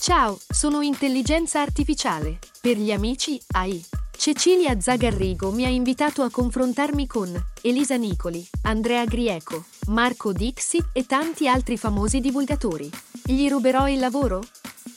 Ciao, 0.00 0.38
sono 0.48 0.80
intelligenza 0.80 1.60
artificiale. 1.60 2.38
Per 2.58 2.78
gli 2.78 2.90
amici 2.90 3.38
AI. 3.48 3.84
Cecilia 4.16 4.80
Zagarrigo 4.80 5.52
mi 5.52 5.66
ha 5.66 5.68
invitato 5.68 6.22
a 6.22 6.30
confrontarmi 6.30 7.06
con 7.06 7.30
Elisa 7.60 7.96
Nicoli, 7.96 8.42
Andrea 8.62 9.04
Grieco, 9.04 9.66
Marco 9.88 10.32
Dixi 10.32 10.82
e 10.94 11.04
tanti 11.04 11.46
altri 11.48 11.76
famosi 11.76 12.20
divulgatori. 12.20 12.90
Gli 13.26 13.46
ruberò 13.50 13.90
il 13.90 13.98
lavoro? 13.98 14.42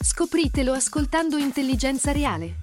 Scopritelo 0.00 0.72
ascoltando 0.72 1.36
Intelligenza 1.36 2.10
Reale. 2.10 2.54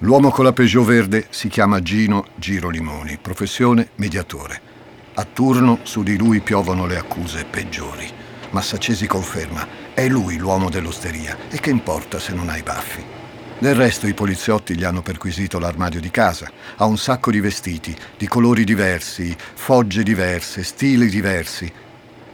L'uomo 0.00 0.28
con 0.28 0.44
la 0.44 0.52
Peugeot 0.52 0.84
verde 0.84 1.28
si 1.30 1.48
chiama 1.48 1.80
Gino 1.80 2.26
Girolimoni, 2.34 3.16
professione 3.16 3.92
mediatore. 3.94 4.75
A 5.18 5.24
turno 5.24 5.78
su 5.84 6.02
di 6.02 6.18
lui 6.18 6.40
piovono 6.40 6.84
le 6.84 6.98
accuse 6.98 7.46
peggiori. 7.48 8.06
Massacesi 8.50 9.06
conferma, 9.06 9.66
è 9.94 10.06
lui 10.08 10.36
l'uomo 10.36 10.68
dell'osteria 10.68 11.38
e 11.48 11.58
che 11.58 11.70
importa 11.70 12.18
se 12.18 12.34
non 12.34 12.50
ha 12.50 12.58
i 12.58 12.62
baffi. 12.62 13.02
Del 13.58 13.74
resto 13.74 14.06
i 14.06 14.12
poliziotti 14.12 14.76
gli 14.76 14.84
hanno 14.84 15.00
perquisito 15.00 15.58
l'armadio 15.58 16.00
di 16.00 16.10
casa. 16.10 16.50
Ha 16.76 16.84
un 16.84 16.98
sacco 16.98 17.30
di 17.30 17.40
vestiti, 17.40 17.96
di 18.18 18.28
colori 18.28 18.64
diversi, 18.64 19.34
fogge 19.54 20.02
diverse, 20.02 20.62
stili 20.62 21.08
diversi. 21.08 21.72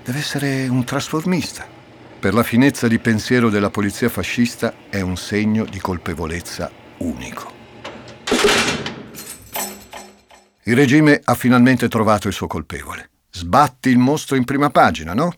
Deve 0.05 0.19
essere 0.19 0.67
un 0.67 0.83
trasformista. 0.83 1.65
Per 2.19 2.35
la 2.35 2.43
finezza 2.43 2.89
di 2.89 2.99
pensiero 2.99 3.49
della 3.49 3.71
polizia 3.71 4.09
fascista 4.09 4.75
è 4.89 5.01
un 5.01 5.17
segno 5.17 5.65
di 5.65 5.79
colpevolezza 5.79 6.69
unico. 6.97 7.53
Il 10.65 10.77
regime 10.77 11.21
ha 11.25 11.35
finalmente 11.35 11.89
trovato 11.89 12.29
il 12.29 12.35
suo 12.35 12.47
colpevole. 12.47 13.11
Sbatti 13.31 13.89
il 13.89 13.99
mostro 13.99 14.37
in 14.37 14.45
prima 14.45 14.71
pagina, 14.71 15.13
no? 15.13 15.35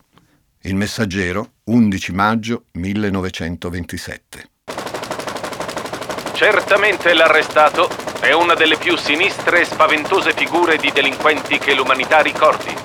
Il 0.61 0.75
messaggero, 0.75 1.53
11 1.63 2.11
maggio 2.11 2.65
1927. 2.73 4.49
Certamente 6.33 7.13
l'arrestato 7.15 7.89
è 8.19 8.33
una 8.33 8.53
delle 8.53 8.77
più 8.77 8.95
sinistre 8.97 9.61
e 9.61 9.65
spaventose 9.65 10.31
figure 10.33 10.77
di 10.77 10.91
delinquenti 10.93 11.57
che 11.57 11.73
l'umanità 11.73 12.19
ricordi. 12.19 12.75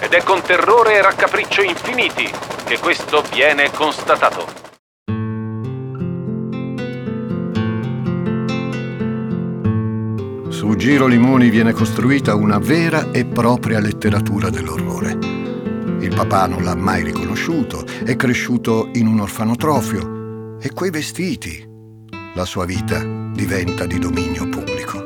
Ed 0.00 0.14
è 0.14 0.22
con 0.24 0.42
terrore 0.42 0.94
e 0.94 1.02
raccapriccio 1.02 1.62
infiniti 1.62 2.28
che 2.64 2.80
questo 2.80 3.22
viene 3.30 3.70
constatato. 3.70 4.73
Su 10.64 10.76
Giro 10.76 11.06
Limoni 11.06 11.50
viene 11.50 11.72
costruita 11.72 12.34
una 12.34 12.58
vera 12.58 13.10
e 13.10 13.26
propria 13.26 13.80
letteratura 13.80 14.48
dell'orrore. 14.48 15.12
Il 16.00 16.14
papà 16.14 16.46
non 16.46 16.64
l'ha 16.64 16.74
mai 16.74 17.04
riconosciuto, 17.04 17.84
è 18.02 18.16
cresciuto 18.16 18.88
in 18.94 19.06
un 19.06 19.20
orfanotrofio 19.20 20.56
e 20.58 20.72
quei 20.72 20.88
vestiti. 20.88 21.62
La 22.34 22.46
sua 22.46 22.64
vita 22.64 23.04
diventa 23.04 23.84
di 23.84 23.98
dominio 23.98 24.48
pubblico. 24.48 25.04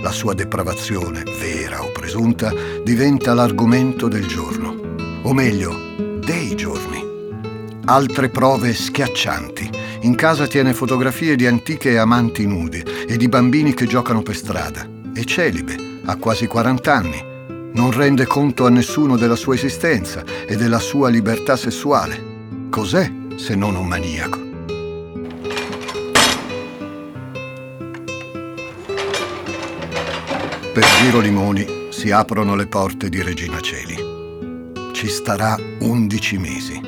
La 0.00 0.12
sua 0.12 0.32
depravazione, 0.32 1.24
vera 1.40 1.82
o 1.82 1.90
presunta, 1.90 2.54
diventa 2.84 3.34
l'argomento 3.34 4.06
del 4.06 4.26
giorno, 4.26 4.94
o 5.22 5.32
meglio, 5.32 5.74
dei 6.24 6.54
giorni. 6.54 7.08
altre 7.86 8.28
prove 8.28 8.72
schiaccianti. 8.72 9.70
In 10.02 10.14
casa 10.14 10.46
tiene 10.46 10.72
fotografie 10.72 11.34
di 11.34 11.48
antiche 11.48 11.98
amanti 11.98 12.46
nude 12.46 12.84
e 13.08 13.16
di 13.16 13.28
bambini 13.28 13.74
che 13.74 13.86
giocano 13.86 14.22
per 14.22 14.36
strada. 14.36 14.89
È 15.12 15.24
celibe, 15.24 15.76
ha 16.04 16.16
quasi 16.16 16.46
40 16.46 16.94
anni. 16.94 17.24
Non 17.72 17.90
rende 17.90 18.26
conto 18.26 18.64
a 18.64 18.70
nessuno 18.70 19.16
della 19.16 19.34
sua 19.34 19.54
esistenza 19.54 20.24
e 20.46 20.56
della 20.56 20.78
sua 20.78 21.08
libertà 21.08 21.56
sessuale. 21.56 22.68
Cos'è 22.70 23.10
se 23.36 23.54
non 23.56 23.74
un 23.74 23.86
maniaco? 23.86 24.38
Per 30.72 30.84
Giro 31.00 31.18
Limoni 31.18 31.66
si 31.90 32.12
aprono 32.12 32.54
le 32.54 32.68
porte 32.68 33.08
di 33.08 33.20
Regina 33.20 33.60
Celi. 33.60 33.96
Ci 34.92 35.08
starà 35.08 35.58
11 35.80 36.38
mesi, 36.38 36.80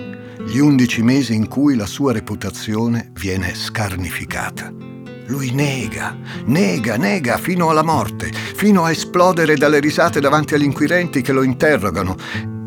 gli 0.47 0.59
11 0.59 1.03
mesi 1.03 1.35
in 1.35 1.49
cui 1.49 1.75
la 1.75 1.87
sua 1.87 2.13
reputazione 2.13 3.11
viene 3.15 3.55
scarnificata. 3.55 4.92
Lui 5.33 5.51
nega, 5.51 6.15
nega, 6.45 6.99
nega 6.99 7.39
fino 7.39 7.71
alla 7.71 7.83
morte, 7.83 8.31
fino 8.31 8.85
a 8.85 8.91
esplodere 8.91 9.57
dalle 9.57 9.81
risate 9.81 10.21
davanti 10.21 10.53
agli 10.53 10.63
inquirenti 10.63 11.23
che 11.23 11.33
lo 11.33 11.43
interrogano 11.43 12.17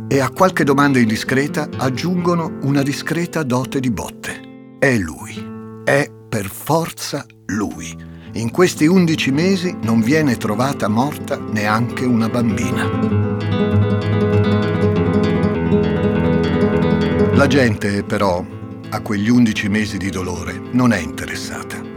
e 0.08 0.20
a 0.20 0.32
qualche 0.32 0.64
domanda 0.64 0.98
indiscreta 0.98 1.70
aggiungono 1.78 2.58
una 2.64 2.82
discreta 2.82 3.44
dote 3.44 3.80
di 3.80 3.92
botte. 3.92 4.78
È 4.80 4.98
lui, 4.98 5.36
è 5.84 6.10
per 6.28 6.48
forza 6.48 7.24
lui 7.50 7.96
in 8.34 8.50
questi 8.50 8.88
undici 8.88 9.30
mesi 9.30 9.78
non 9.84 10.02
viene 10.02 10.36
trovata 10.36 10.88
morta 10.88 11.38
neanche 11.38 12.04
una 12.04 12.30
bambina. 12.30 12.90
La 17.36 17.46
gente, 17.46 18.04
però, 18.04 18.44
a 18.90 19.02
quegli 19.02 19.30
undici 19.30 19.70
mesi 19.70 20.00
di 20.00 20.10
dolore 20.10 20.60
non 20.72 20.94
è 20.94 20.98
interessata. 20.98 21.95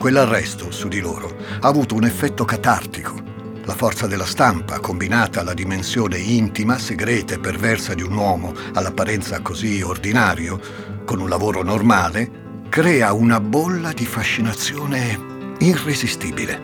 Quell'arresto 0.00 0.70
su 0.70 0.88
di 0.88 0.98
loro 0.98 1.36
ha 1.60 1.68
avuto 1.68 1.94
un 1.94 2.04
effetto 2.04 2.46
catartico. 2.46 3.22
La 3.66 3.74
forza 3.74 4.06
della 4.06 4.24
stampa, 4.24 4.80
combinata 4.80 5.40
alla 5.40 5.52
dimensione 5.52 6.16
intima, 6.16 6.78
segreta 6.78 7.34
e 7.34 7.38
perversa 7.38 7.92
di 7.92 8.00
un 8.00 8.14
uomo 8.14 8.54
all'apparenza 8.72 9.42
così 9.42 9.82
ordinario, 9.82 10.58
con 11.04 11.20
un 11.20 11.28
lavoro 11.28 11.62
normale, 11.62 12.64
crea 12.70 13.12
una 13.12 13.40
bolla 13.40 13.92
di 13.92 14.06
fascinazione 14.06 15.56
irresistibile, 15.58 16.58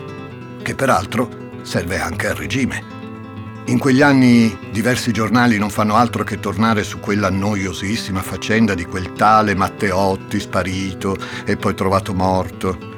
che 0.63 0.75
peraltro 0.75 1.61
serve 1.61 2.01
anche 2.01 2.29
al 2.29 2.37
regime. 2.37 2.83
In 3.67 3.79
quegli 3.79 4.01
anni 4.01 4.71
diversi 4.73 5.13
giornali 5.13 5.59
non 5.59 5.69
fanno 5.69 5.97
altro 5.97 6.25
che 6.25 6.41
tornare 6.41 6.83
su 6.85 7.01
quella 7.01 7.29
noiosissima 7.29 8.23
faccenda 8.23 8.73
di 8.73 8.87
quel 8.87 9.13
tale 9.13 9.55
Matteotti 9.55 10.41
sparito 10.41 11.19
e 11.45 11.59
poi 11.59 11.75
trovato 11.75 12.15
morto. 12.15 12.95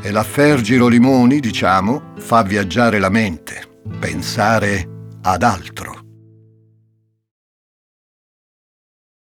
E 0.00 0.10
l'affair 0.10 0.60
Girolimoni, 0.60 1.40
diciamo, 1.40 2.14
fa 2.18 2.42
viaggiare 2.42 2.98
la 2.98 3.08
mente, 3.08 3.80
pensare 3.98 4.88
ad 5.22 5.42
altro. 5.42 6.06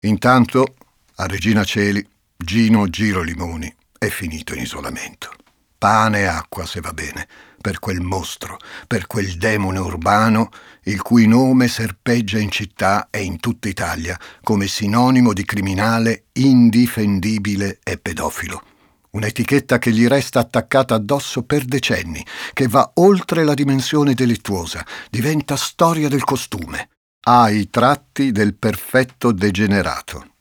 Intanto, 0.01 0.75
a 1.17 1.27
Regina 1.27 1.65
Celi, 1.65 2.07
Gino 2.37 2.89
Girolimoni 2.89 3.75
è 3.99 4.09
finito 4.09 4.55
in 4.55 4.61
isolamento 4.61 5.31
pane 5.79 6.21
e 6.21 6.25
acqua 6.25 6.67
se 6.67 6.81
va 6.81 6.93
bene, 6.93 7.27
per 7.61 7.79
quel 7.79 8.01
mostro, 8.01 8.59
per 8.87 9.07
quel 9.07 9.37
demone 9.37 9.79
urbano, 9.79 10.51
il 10.85 11.01
cui 11.03 11.27
nome 11.27 11.69
serpeggia 11.69 12.39
in 12.39 12.51
città 12.51 13.09
e 13.11 13.23
in 13.23 13.39
tutta 13.39 13.69
Italia 13.69 14.19
come 14.43 14.67
sinonimo 14.67 15.33
di 15.33 15.45
criminale 15.45 16.25
indifendibile 16.33 17.79
e 17.85 17.97
pedofilo. 17.97 18.63
Un'etichetta 19.11 19.79
che 19.79 19.91
gli 19.91 20.07
resta 20.07 20.41
attaccata 20.41 20.95
addosso 20.95 21.43
per 21.43 21.65
decenni, 21.65 22.25
che 22.53 22.69
va 22.69 22.91
oltre 22.97 23.43
la 23.45 23.55
dimensione 23.55 24.15
delittuosa, 24.15 24.85
diventa 25.11 25.57
storia 25.57 26.09
del 26.09 26.25
costume. 26.25 26.91
Ha 27.21 27.51
i 27.51 27.71
tratti 27.71 28.33
del 28.33 28.55
perfetto 28.55 29.33
degenerato. 29.33 30.35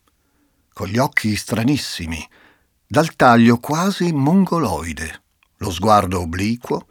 Con 0.73 0.87
gli 0.87 0.97
occhi 0.97 1.35
stranissimi, 1.35 2.25
dal 2.85 3.15
taglio 3.15 3.57
quasi 3.59 4.11
mongoloide, 4.11 5.23
lo 5.57 5.71
sguardo 5.71 6.21
obliquo, 6.21 6.87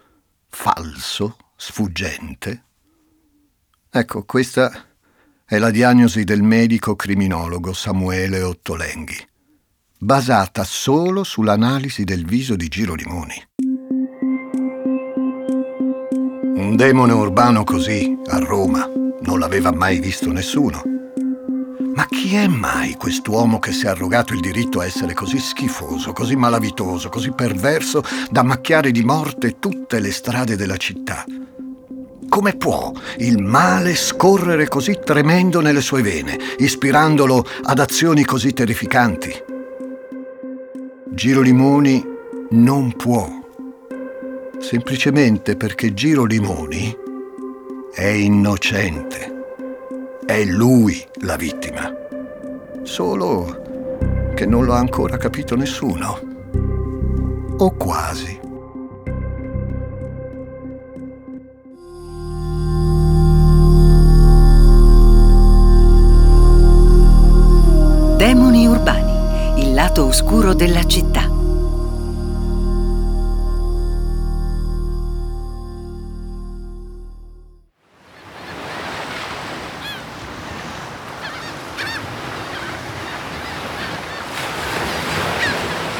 falso, 0.48 1.36
sfuggente. 1.56 2.64
Ecco, 3.90 4.24
questa 4.24 4.86
è 5.44 5.58
la 5.58 5.70
diagnosi 5.70 6.24
del 6.24 6.42
medico 6.42 6.96
criminologo 6.96 7.72
Samuele 7.72 8.42
Ottolenghi, 8.42 9.16
basata 9.98 10.62
solo 10.62 11.24
sull'analisi 11.24 12.04
del 12.04 12.26
viso 12.26 12.54
di 12.54 12.68
Giro 12.68 12.94
Limoni. 12.94 13.42
Un 16.54 16.76
demone 16.76 17.12
urbano 17.12 17.64
così, 17.64 18.18
a 18.26 18.38
Roma, 18.38 18.86
non 19.22 19.38
l'aveva 19.38 19.72
mai 19.72 19.98
visto 19.98 20.30
nessuno. 20.30 20.82
Ma 21.94 22.06
chi 22.08 22.34
è 22.34 22.46
mai 22.46 22.94
quest'uomo 22.94 23.58
che 23.58 23.72
si 23.72 23.86
è 23.86 23.88
arrogato 23.88 24.34
il 24.34 24.40
diritto 24.40 24.80
a 24.80 24.84
essere 24.84 25.14
così 25.14 25.38
schifoso, 25.38 26.12
così 26.12 26.36
malavitoso, 26.36 27.08
così 27.08 27.32
perverso 27.32 28.02
da 28.30 28.42
macchiare 28.42 28.90
di 28.90 29.02
morte 29.02 29.58
tutte 29.58 29.98
le 29.98 30.12
strade 30.12 30.56
della 30.56 30.76
città? 30.76 31.24
Come 32.28 32.54
può 32.54 32.92
il 33.18 33.40
male 33.40 33.94
scorrere 33.94 34.68
così 34.68 34.98
tremendo 35.02 35.62
nelle 35.62 35.80
sue 35.80 36.02
vene, 36.02 36.36
ispirandolo 36.58 37.46
ad 37.62 37.78
azioni 37.78 38.24
così 38.24 38.52
terrificanti? 38.52 39.54
Giro 41.16 41.40
Limoni 41.40 42.04
non 42.50 42.92
può, 42.94 43.26
semplicemente 44.58 45.56
perché 45.56 45.94
Giro 45.94 46.26
Limoni 46.26 46.94
è 47.94 48.04
innocente. 48.04 49.44
È 50.26 50.44
lui 50.44 51.02
la 51.22 51.36
vittima. 51.36 51.90
Solo 52.82 54.34
che 54.34 54.44
non 54.44 54.66
lo 54.66 54.74
ha 54.74 54.78
ancora 54.78 55.16
capito 55.16 55.56
nessuno. 55.56 56.20
O 57.56 57.70
quasi. 57.76 58.45
Oscuro 70.06 70.54
della 70.54 70.84
città. 70.84 71.28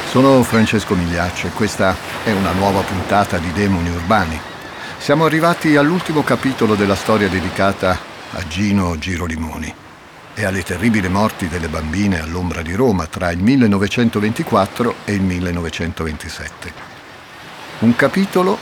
Sono 0.09 0.41
Francesco 0.43 0.95
Migliaccio 0.95 1.47
e 1.47 1.51
questa 1.51 1.95
è 2.23 2.31
una 2.31 2.51
nuova 2.51 2.81
puntata 2.81 3.37
di 3.37 3.51
Demoni 3.51 3.89
Urbani. 3.89 4.39
Siamo 4.97 5.25
arrivati 5.25 5.75
all'ultimo 5.75 6.23
capitolo 6.23 6.75
della 6.75 6.95
storia 6.95 7.27
dedicata 7.27 7.99
a 8.31 8.47
Gino 8.47 8.97
Girolimoni 8.97 9.85
e 10.39 10.45
alle 10.45 10.61
terribili 10.61 11.09
morti 11.09 11.47
delle 11.47 11.67
bambine 11.67 12.21
all'ombra 12.21 12.61
di 12.61 12.75
Roma 12.75 13.07
tra 13.07 13.31
il 13.31 13.39
1924 13.39 14.95
e 15.05 15.13
il 15.13 15.21
1927. 15.21 16.73
Un 17.79 17.95
capitolo 17.95 18.59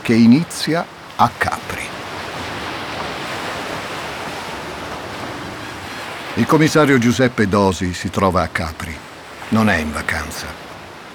che 0.00 0.14
inizia 0.14 0.86
a 1.16 1.30
Capri. 1.36 1.82
Il 6.36 6.46
commissario 6.46 6.96
Giuseppe 6.96 7.46
Dosi 7.46 7.92
si 7.92 8.08
trova 8.08 8.40
a 8.40 8.48
Capri. 8.48 8.96
Non 9.50 9.68
è 9.68 9.76
in 9.76 9.92
vacanza 9.92 10.68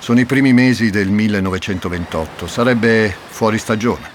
sono 0.05 0.19
i 0.19 0.25
primi 0.25 0.53
mesi 0.53 0.91
del 0.91 1.09
1928, 1.09 2.45
sarebbe 2.45 3.11
fuori 3.27 3.57
stagione. 3.57 4.07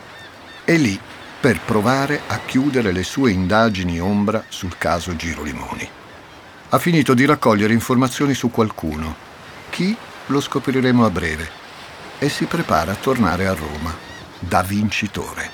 E 0.65 0.77
lì 0.77 0.97
per 1.41 1.61
provare 1.61 2.21
a 2.27 2.39
chiudere 2.45 2.93
le 2.93 3.03
sue 3.03 3.31
indagini 3.31 3.99
ombra 3.99 4.45
sul 4.49 4.77
caso 4.77 5.17
Girolimoni. 5.17 5.89
Ha 6.69 6.79
finito 6.79 7.15
di 7.15 7.25
raccogliere 7.25 7.73
informazioni 7.73 8.35
su 8.35 8.51
qualcuno. 8.51 9.17
Chi 9.71 9.97
lo 10.27 10.41
scopriremo 10.41 11.05
a 11.05 11.11
breve. 11.11 11.49
E 12.19 12.29
si 12.29 12.45
prepara 12.45 12.93
a 12.93 12.97
tornare 12.97 13.47
a 13.47 13.55
Roma, 13.55 13.95
da 14.39 14.63
vincitore. 14.63 15.51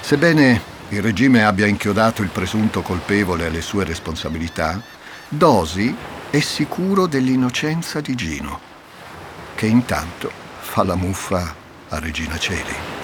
Sebbene 0.00 0.60
il 0.88 1.00
regime 1.00 1.44
abbia 1.44 1.66
inchiodato 1.66 2.22
il 2.22 2.28
presunto 2.28 2.82
colpevole 2.82 3.46
alle 3.46 3.62
sue 3.62 3.84
responsabilità, 3.84 4.80
Dosi 5.28 5.94
è 6.28 6.40
sicuro 6.40 7.06
dell'innocenza 7.06 8.00
di 8.00 8.14
Gino 8.14 8.70
che 9.62 9.68
intanto 9.68 10.28
fa 10.58 10.82
la 10.82 10.96
muffa 10.96 11.54
a 11.88 11.98
Regina 12.00 12.36
Celi. 12.36 13.01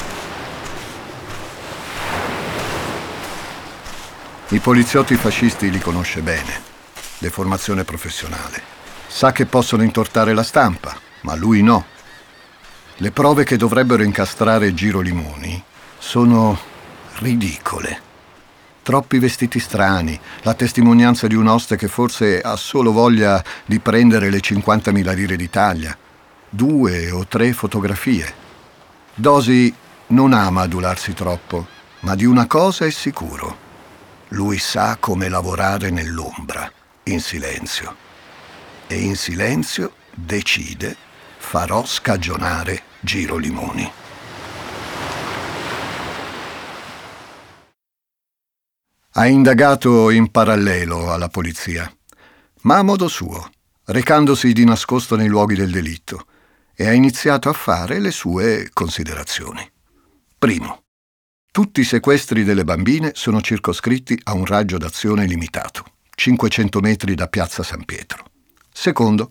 I 4.50 4.60
poliziotti 4.60 5.14
fascisti 5.16 5.70
li 5.70 5.78
conosce 5.78 6.22
bene. 6.22 6.62
deformazione 7.18 7.84
professionale. 7.84 8.62
Sa 9.06 9.30
che 9.30 9.44
possono 9.44 9.82
intortare 9.82 10.32
la 10.32 10.42
stampa, 10.42 10.96
ma 11.22 11.34
lui 11.34 11.62
no. 11.62 11.84
Le 12.96 13.10
prove 13.10 13.44
che 13.44 13.58
dovrebbero 13.58 14.02
incastrare 14.02 14.72
Giro 14.72 15.00
Limoni 15.00 15.62
sono 15.98 16.58
ridicole. 17.18 18.00
Troppi 18.82 19.18
vestiti 19.18 19.58
strani, 19.58 20.18
la 20.40 20.54
testimonianza 20.54 21.26
di 21.26 21.34
un 21.34 21.46
oste 21.46 21.76
che 21.76 21.88
forse 21.88 22.40
ha 22.40 22.56
solo 22.56 22.90
voglia 22.90 23.44
di 23.66 23.80
prendere 23.80 24.30
le 24.30 24.38
50.000 24.38 25.14
lire 25.14 25.36
d'Italia, 25.36 25.94
due 26.48 27.10
o 27.10 27.26
tre 27.26 27.52
fotografie. 27.52 28.32
Dosi 29.14 29.74
non 30.06 30.32
ama 30.32 30.62
adularsi 30.62 31.12
troppo, 31.12 31.66
ma 32.00 32.14
di 32.14 32.24
una 32.24 32.46
cosa 32.46 32.86
è 32.86 32.90
sicuro. 32.90 33.67
Lui 34.28 34.58
sa 34.58 34.96
come 34.98 35.28
lavorare 35.28 35.90
nell'ombra, 35.90 36.70
in 37.04 37.20
silenzio. 37.20 37.96
E 38.86 39.00
in 39.00 39.16
silenzio 39.16 39.94
decide 40.14 40.96
farò 41.38 41.84
scagionare 41.86 42.82
Giro 43.00 43.36
Limoni. 43.36 43.90
Ha 49.12 49.26
indagato 49.26 50.10
in 50.10 50.30
parallelo 50.30 51.12
alla 51.12 51.28
polizia, 51.28 51.90
ma 52.62 52.76
a 52.76 52.82
modo 52.82 53.08
suo, 53.08 53.50
recandosi 53.86 54.52
di 54.52 54.64
nascosto 54.64 55.16
nei 55.16 55.28
luoghi 55.28 55.54
del 55.54 55.70
delitto, 55.70 56.26
e 56.74 56.86
ha 56.86 56.92
iniziato 56.92 57.48
a 57.48 57.54
fare 57.54 57.98
le 57.98 58.12
sue 58.12 58.70
considerazioni. 58.72 59.68
Primo, 60.38 60.82
tutti 61.58 61.80
i 61.80 61.84
sequestri 61.84 62.44
delle 62.44 62.62
bambine 62.62 63.10
sono 63.16 63.40
circoscritti 63.40 64.16
a 64.26 64.34
un 64.34 64.44
raggio 64.44 64.78
d'azione 64.78 65.26
limitato, 65.26 65.84
500 66.14 66.78
metri 66.78 67.16
da 67.16 67.26
Piazza 67.26 67.64
San 67.64 67.84
Pietro. 67.84 68.26
Secondo, 68.72 69.26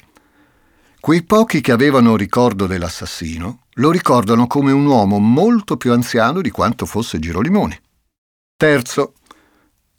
quei 1.00 1.24
pochi 1.24 1.62
che 1.62 1.72
avevano 1.72 2.18
ricordo 2.18 2.68
dell'assassino 2.68 3.62
lo 3.76 3.92
ricordano 3.92 4.46
come 4.46 4.74
un 4.74 4.86
uomo 4.86 5.20
molto 5.20 5.78
più 5.78 5.94
anziano 5.94 6.42
di 6.42 6.50
quanto 6.50 6.86
fosse 6.86 7.18
Girolimoni. 7.18 7.80
Terzo, 8.58 9.14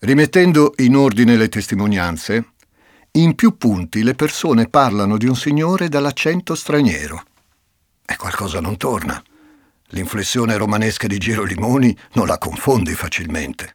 Rimettendo 0.00 0.74
in 0.80 0.96
ordine 0.96 1.34
le 1.34 1.48
testimonianze, 1.48 2.52
in 3.12 3.36
più 3.36 3.56
punti 3.56 4.02
le 4.02 4.12
persone 4.12 4.68
parlano 4.68 5.16
di 5.16 5.26
un 5.26 5.34
signore 5.34 5.88
dall'accento 5.88 6.54
straniero. 6.54 7.22
E 8.04 8.16
qualcosa 8.16 8.60
non 8.60 8.76
torna. 8.76 9.22
L'inflessione 9.92 10.56
romanesca 10.56 11.06
di 11.06 11.18
Giro 11.18 11.44
Limoni 11.44 11.96
non 12.12 12.26
la 12.26 12.38
confondi 12.38 12.94
facilmente. 12.94 13.72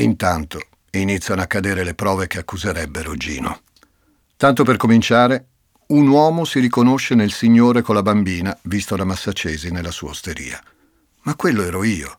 Intanto 0.00 0.60
iniziano 0.92 1.42
a 1.42 1.46
cadere 1.46 1.84
le 1.84 1.94
prove 1.94 2.26
che 2.26 2.38
accuserebbero 2.38 3.14
Gino. 3.14 3.60
Tanto 4.36 4.64
per 4.64 4.76
cominciare, 4.76 5.48
un 5.88 6.08
uomo 6.08 6.44
si 6.44 6.60
riconosce 6.60 7.14
nel 7.14 7.30
signore 7.30 7.82
con 7.82 7.94
la 7.94 8.02
bambina 8.02 8.56
visto 8.62 8.96
da 8.96 9.04
Massacesi 9.04 9.70
nella 9.70 9.90
sua 9.90 10.10
osteria. 10.10 10.62
Ma 11.22 11.34
quello 11.36 11.62
ero 11.62 11.84
io. 11.84 12.18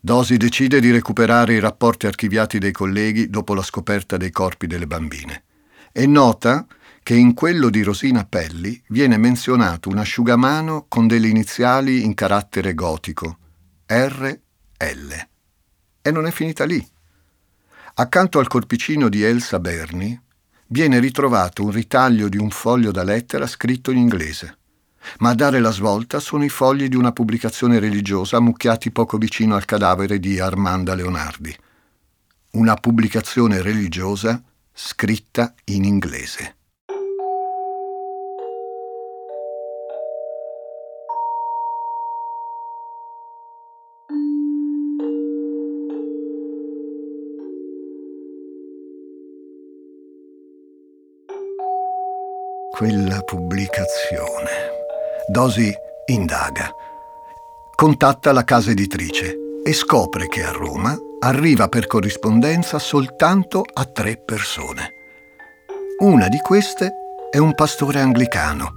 Dosi 0.00 0.38
decide 0.38 0.80
di 0.80 0.90
recuperare 0.90 1.54
i 1.54 1.60
rapporti 1.60 2.06
archiviati 2.06 2.58
dei 2.58 2.72
colleghi 2.72 3.28
dopo 3.28 3.52
la 3.52 3.62
scoperta 3.62 4.16
dei 4.16 4.30
corpi 4.30 4.66
delle 4.66 4.86
bambine 4.86 5.44
e 5.92 6.06
nota 6.06 6.66
che 7.02 7.14
in 7.14 7.34
quello 7.34 7.70
di 7.70 7.82
Rosina 7.82 8.24
Pelli 8.24 8.80
viene 8.88 9.16
menzionato 9.16 9.88
un 9.88 9.98
asciugamano 9.98 10.86
con 10.88 11.06
delle 11.06 11.28
iniziali 11.28 12.04
in 12.04 12.14
carattere 12.14 12.74
gotico, 12.74 13.38
RL. 13.86 15.28
E 16.02 16.10
non 16.10 16.26
è 16.26 16.30
finita 16.30 16.64
lì. 16.64 16.86
Accanto 17.94 18.38
al 18.38 18.46
corpicino 18.46 19.08
di 19.08 19.22
Elsa 19.22 19.58
Berni 19.58 20.18
viene 20.68 21.00
ritrovato 21.00 21.64
un 21.64 21.70
ritaglio 21.70 22.28
di 22.28 22.38
un 22.38 22.50
foglio 22.50 22.90
da 22.90 23.02
lettera 23.02 23.46
scritto 23.46 23.90
in 23.90 23.98
inglese 23.98 24.58
ma 25.18 25.30
a 25.30 25.34
dare 25.34 25.60
la 25.60 25.70
svolta 25.70 26.20
sono 26.20 26.44
i 26.44 26.48
fogli 26.48 26.88
di 26.88 26.96
una 26.96 27.12
pubblicazione 27.12 27.78
religiosa 27.78 28.36
ammucchiati 28.36 28.90
poco 28.90 29.18
vicino 29.18 29.54
al 29.54 29.64
cadavere 29.64 30.18
di 30.18 30.38
Armanda 30.38 30.94
Leonardi. 30.94 31.54
Una 32.52 32.74
pubblicazione 32.74 33.62
religiosa 33.62 34.42
scritta 34.72 35.54
in 35.64 35.84
inglese. 35.84 36.56
Quella 52.80 53.20
pubblicazione. 53.20 54.48
Dosi 55.28 55.70
indaga. 56.06 56.70
Contatta 57.74 58.32
la 58.32 58.42
casa 58.42 58.70
editrice 58.70 59.36
e 59.62 59.74
scopre 59.74 60.28
che 60.28 60.42
a 60.42 60.50
Roma 60.50 60.96
arriva 61.18 61.68
per 61.68 61.86
corrispondenza 61.86 62.78
soltanto 62.78 63.64
a 63.70 63.84
tre 63.84 64.16
persone. 64.16 64.94
Una 65.98 66.28
di 66.28 66.38
queste 66.38 66.94
è 67.30 67.36
un 67.36 67.54
pastore 67.54 68.00
anglicano, 68.00 68.72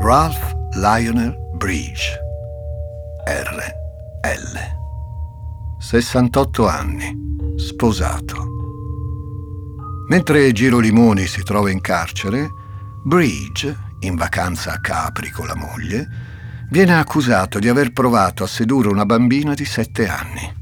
Ralph 0.00 0.52
Lionel 0.74 1.34
Bridge, 1.54 2.20
RL. 3.24 4.52
68 5.78 6.68
anni, 6.68 7.54
sposato. 7.56 8.48
Mentre 10.10 10.52
Giro 10.52 10.78
Limoni 10.78 11.24
si 11.24 11.42
trova 11.42 11.70
in 11.70 11.80
carcere, 11.80 12.62
Bridge 13.06 13.76
in 14.00 14.14
vacanza 14.14 14.72
a 14.72 14.80
Capri 14.80 15.28
con 15.28 15.46
la 15.46 15.54
moglie, 15.54 16.08
viene 16.70 16.96
accusato 16.96 17.58
di 17.58 17.68
aver 17.68 17.92
provato 17.92 18.44
a 18.44 18.46
sedurre 18.46 18.88
una 18.88 19.04
bambina 19.04 19.52
di 19.52 19.66
sette 19.66 20.08
anni. 20.08 20.54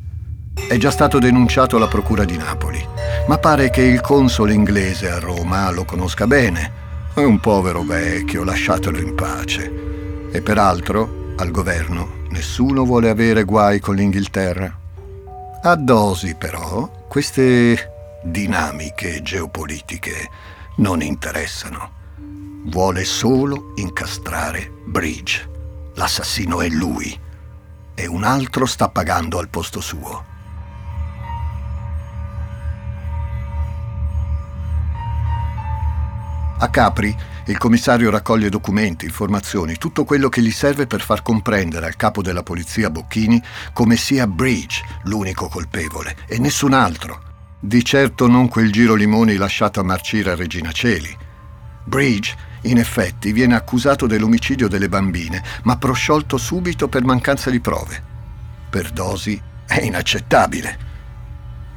È 0.69 0.77
già 0.77 0.91
stato 0.91 1.21
denunciato 1.21 1.77
alla 1.77 1.87
Procura 1.87 2.25
di 2.25 2.37
Napoli, 2.37 2.85
ma 3.29 3.39
pare 3.39 3.71
che 3.71 3.83
il 3.83 4.01
console 4.01 4.55
inglese 4.55 5.09
a 5.09 5.21
Roma 5.21 5.71
lo 5.71 5.85
conosca 5.85 6.27
bene. 6.27 6.73
È 7.15 7.23
un 7.23 7.39
povero 7.39 7.85
vecchio, 7.85 8.43
lasciatelo 8.43 8.99
in 8.99 9.15
pace. 9.15 10.31
E 10.33 10.43
peraltro, 10.43 11.35
al 11.37 11.53
governo, 11.53 12.25
nessuno 12.31 12.85
vuole 12.85 13.09
avere 13.09 13.45
guai 13.45 13.79
con 13.79 13.95
l'Inghilterra. 13.95 14.81
A 15.63 15.77
dosi, 15.77 16.35
però, 16.35 17.07
queste 17.09 18.19
dinamiche 18.25 19.23
geopolitiche 19.23 20.29
non 20.79 21.03
interessano. 21.03 22.01
Vuole 22.65 23.05
solo 23.05 23.73
incastrare 23.75 24.71
Bridge. 24.87 25.51
L'assassino 25.95 26.61
è 26.61 26.69
lui 26.69 27.19
e 27.93 28.07
un 28.07 28.23
altro 28.23 28.67
sta 28.67 28.89
pagando 28.89 29.39
al 29.39 29.49
posto 29.49 29.81
suo. 29.81 30.25
A 36.59 36.71
Capri 36.71 37.15
il 37.47 37.59
commissario 37.59 38.11
raccoglie 38.11 38.49
documenti, 38.49 39.07
informazioni, 39.07 39.77
tutto 39.77 40.05
quello 40.05 40.29
che 40.29 40.41
gli 40.41 40.53
serve 40.53 40.87
per 40.87 41.01
far 41.01 41.23
comprendere 41.23 41.87
al 41.87 41.97
capo 41.97 42.23
della 42.23 42.45
polizia 42.45 42.91
Bocchini 42.91 43.43
come 43.73 43.97
sia 43.97 44.29
Bridge 44.29 44.85
l'unico 45.05 45.49
colpevole 45.49 46.17
e 46.29 46.39
nessun 46.39 46.75
altro. 46.75 47.31
Di 47.59 47.85
certo 47.85 48.29
non 48.29 48.47
quel 48.47 48.71
giro 48.71 48.95
limoni 48.95 49.35
lasciato 49.35 49.81
a 49.81 49.85
marcire 49.85 50.31
a 50.31 50.37
Regina 50.37 50.71
Celi. 50.71 51.15
Bridge 51.85 52.51
in 52.63 52.79
effetti 52.79 53.33
viene 53.33 53.55
accusato 53.55 54.07
dell'omicidio 54.07 54.69
delle 54.69 54.89
bambine, 54.89 55.43
ma 55.65 55.77
prosciolto 55.77 56.37
subito 56.37 56.89
per 56.89 57.05
mancanza 57.05 57.51
di 57.51 57.61
prove. 57.61 58.03
Per 58.71 58.91
Dosi 58.91 59.41
è 59.67 59.81
inaccettabile. 59.83 60.91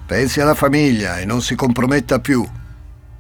Pensi 0.05 0.39
alla 0.39 0.53
famiglia 0.53 1.17
e 1.19 1.25
non 1.25 1.41
si 1.41 1.55
comprometta 1.55 2.19
più. 2.19 2.47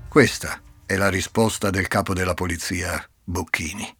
Questa 0.07 0.59
è 0.85 0.95
la 0.95 1.09
risposta 1.09 1.69
del 1.69 1.87
capo 1.87 2.13
della 2.13 2.35
polizia, 2.35 3.03
Bocchini. 3.23 3.95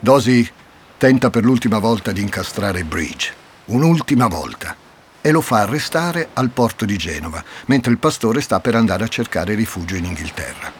Dosi 0.00 0.50
tenta 0.96 1.28
per 1.28 1.44
l'ultima 1.44 1.78
volta 1.78 2.10
di 2.12 2.22
incastrare 2.22 2.84
Bridge. 2.84 3.34
Un'ultima 3.66 4.26
volta 4.26 4.74
e 5.20 5.30
lo 5.30 5.40
fa 5.40 5.60
arrestare 5.60 6.30
al 6.32 6.50
porto 6.50 6.84
di 6.84 6.96
Genova, 6.96 7.42
mentre 7.66 7.92
il 7.92 7.98
pastore 7.98 8.40
sta 8.40 8.60
per 8.60 8.74
andare 8.74 9.04
a 9.04 9.08
cercare 9.08 9.54
rifugio 9.54 9.96
in 9.96 10.04
Inghilterra. 10.04 10.72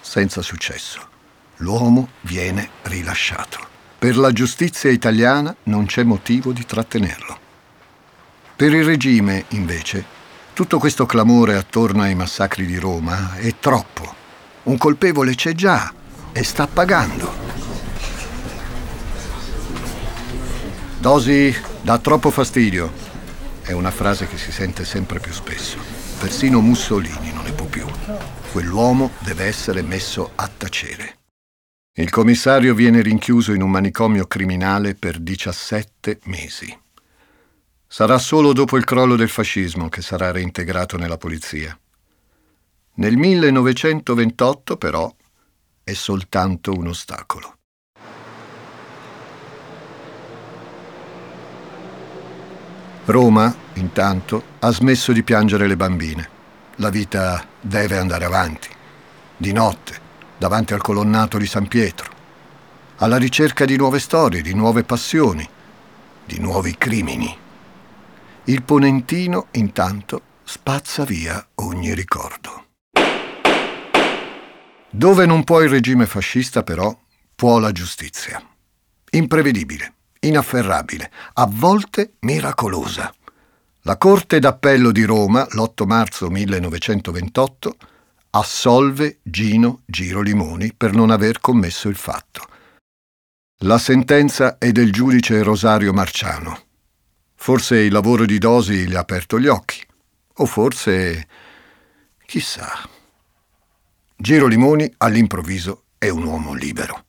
Senza 0.00 0.42
successo. 0.42 1.08
L'uomo 1.58 2.08
viene 2.22 2.68
rilasciato. 2.82 3.72
Per 3.98 4.16
la 4.16 4.32
giustizia 4.32 4.90
italiana 4.90 5.54
non 5.64 5.86
c'è 5.86 6.02
motivo 6.02 6.52
di 6.52 6.66
trattenerlo. 6.66 7.38
Per 8.56 8.72
il 8.72 8.84
regime, 8.84 9.46
invece, 9.48 10.04
tutto 10.52 10.78
questo 10.78 11.06
clamore 11.06 11.56
attorno 11.56 12.02
ai 12.02 12.14
massacri 12.14 12.66
di 12.66 12.76
Roma 12.76 13.36
è 13.36 13.54
troppo. 13.58 14.14
Un 14.64 14.78
colpevole 14.78 15.34
c'è 15.34 15.52
già 15.52 15.92
e 16.32 16.44
sta 16.44 16.66
pagando. 16.66 17.32
Dosi 20.98 21.54
dà 21.82 21.98
troppo 21.98 22.30
fastidio. 22.30 23.13
È 23.64 23.72
una 23.72 23.90
frase 23.90 24.26
che 24.26 24.36
si 24.36 24.52
sente 24.52 24.84
sempre 24.84 25.20
più 25.20 25.32
spesso. 25.32 25.78
Persino 26.18 26.60
Mussolini 26.60 27.32
non 27.32 27.44
ne 27.44 27.52
può 27.52 27.64
più. 27.64 27.86
Quell'uomo 28.52 29.12
deve 29.20 29.44
essere 29.44 29.80
messo 29.80 30.32
a 30.34 30.48
tacere. 30.54 31.18
Il 31.94 32.10
commissario 32.10 32.74
viene 32.74 33.00
rinchiuso 33.00 33.52
in 33.52 33.62
un 33.62 33.70
manicomio 33.70 34.26
criminale 34.26 34.94
per 34.94 35.18
17 35.18 36.20
mesi. 36.24 36.78
Sarà 37.86 38.18
solo 38.18 38.52
dopo 38.52 38.76
il 38.76 38.84
crollo 38.84 39.16
del 39.16 39.28
fascismo 39.30 39.88
che 39.88 40.02
sarà 40.02 40.30
reintegrato 40.30 40.98
nella 40.98 41.16
polizia. 41.16 41.78
Nel 42.96 43.16
1928, 43.16 44.76
però, 44.76 45.14
è 45.82 45.92
soltanto 45.94 46.72
un 46.72 46.88
ostacolo. 46.88 47.53
Roma, 53.06 53.54
intanto, 53.74 54.42
ha 54.60 54.70
smesso 54.70 55.12
di 55.12 55.22
piangere 55.22 55.66
le 55.66 55.76
bambine. 55.76 56.28
La 56.76 56.88
vita 56.88 57.46
deve 57.60 57.98
andare 57.98 58.24
avanti. 58.24 58.68
Di 59.36 59.52
notte, 59.52 60.00
davanti 60.38 60.72
al 60.72 60.80
colonnato 60.80 61.36
di 61.36 61.46
San 61.46 61.68
Pietro. 61.68 62.10
Alla 62.96 63.18
ricerca 63.18 63.66
di 63.66 63.76
nuove 63.76 63.98
storie, 63.98 64.40
di 64.40 64.54
nuove 64.54 64.84
passioni, 64.84 65.46
di 66.24 66.38
nuovi 66.38 66.76
crimini. 66.78 67.36
Il 68.44 68.62
ponentino, 68.62 69.48
intanto, 69.52 70.22
spazza 70.42 71.04
via 71.04 71.46
ogni 71.56 71.92
ricordo. 71.92 72.64
Dove 74.88 75.26
non 75.26 75.44
può 75.44 75.60
il 75.60 75.68
regime 75.68 76.06
fascista, 76.06 76.62
però, 76.62 76.96
può 77.34 77.58
la 77.58 77.72
giustizia. 77.72 78.42
Imprevedibile 79.10 79.93
inafferrabile, 80.26 81.10
a 81.34 81.46
volte 81.48 82.14
miracolosa. 82.20 83.12
La 83.82 83.96
Corte 83.98 84.38
d'Appello 84.38 84.90
di 84.90 85.04
Roma, 85.04 85.46
l'8 85.50 85.86
marzo 85.86 86.30
1928, 86.30 87.76
assolve 88.30 89.18
Gino 89.22 89.82
Girolimoni 89.84 90.72
per 90.74 90.94
non 90.94 91.10
aver 91.10 91.40
commesso 91.40 91.88
il 91.88 91.96
fatto. 91.96 92.42
La 93.64 93.78
sentenza 93.78 94.58
è 94.58 94.72
del 94.72 94.90
giudice 94.90 95.42
Rosario 95.42 95.92
Marciano. 95.92 96.62
Forse 97.34 97.76
il 97.76 97.92
lavoro 97.92 98.24
di 98.24 98.38
Dosi 98.38 98.88
gli 98.88 98.94
ha 98.94 99.00
aperto 99.00 99.38
gli 99.38 99.46
occhi, 99.46 99.84
o 100.34 100.46
forse... 100.46 101.28
chissà. 102.24 102.88
Giro 104.16 104.46
Limoni 104.46 104.92
all'improvviso 104.98 105.84
è 105.98 106.08
un 106.08 106.24
uomo 106.24 106.54
libero. 106.54 107.03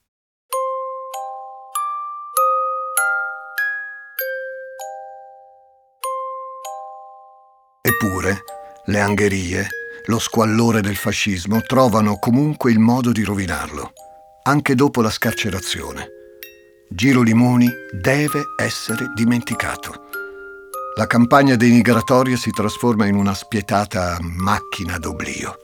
Eppure, 7.85 8.41
le 8.85 8.99
angherie, 8.99 9.67
lo 10.05 10.17
squallore 10.17 10.81
del 10.81 10.95
fascismo 10.95 11.61
trovano 11.61 12.17
comunque 12.17 12.71
il 12.71 12.79
modo 12.79 13.11
di 13.11 13.23
rovinarlo, 13.23 13.93
anche 14.41 14.73
dopo 14.73 15.03
la 15.03 15.11
scarcerazione. 15.11 16.07
Giro 16.89 17.21
Limoni 17.21 17.69
deve 17.91 18.41
essere 18.59 19.05
dimenticato. 19.13 20.01
La 20.97 21.05
campagna 21.05 21.55
denigratoria 21.55 22.35
si 22.37 22.49
trasforma 22.49 23.05
in 23.05 23.13
una 23.13 23.35
spietata 23.35 24.17
macchina 24.19 24.97
d'oblio. 24.97 25.55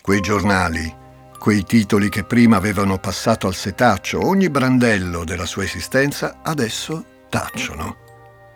Quei 0.00 0.20
giornali, 0.20 0.94
quei 1.40 1.64
titoli 1.64 2.08
che 2.08 2.22
prima 2.22 2.56
avevano 2.56 2.98
passato 2.98 3.48
al 3.48 3.54
setaccio 3.56 4.24
ogni 4.24 4.48
brandello 4.48 5.24
della 5.24 5.44
sua 5.44 5.64
esistenza, 5.64 6.38
adesso 6.44 7.14
tacciono. 7.28 8.04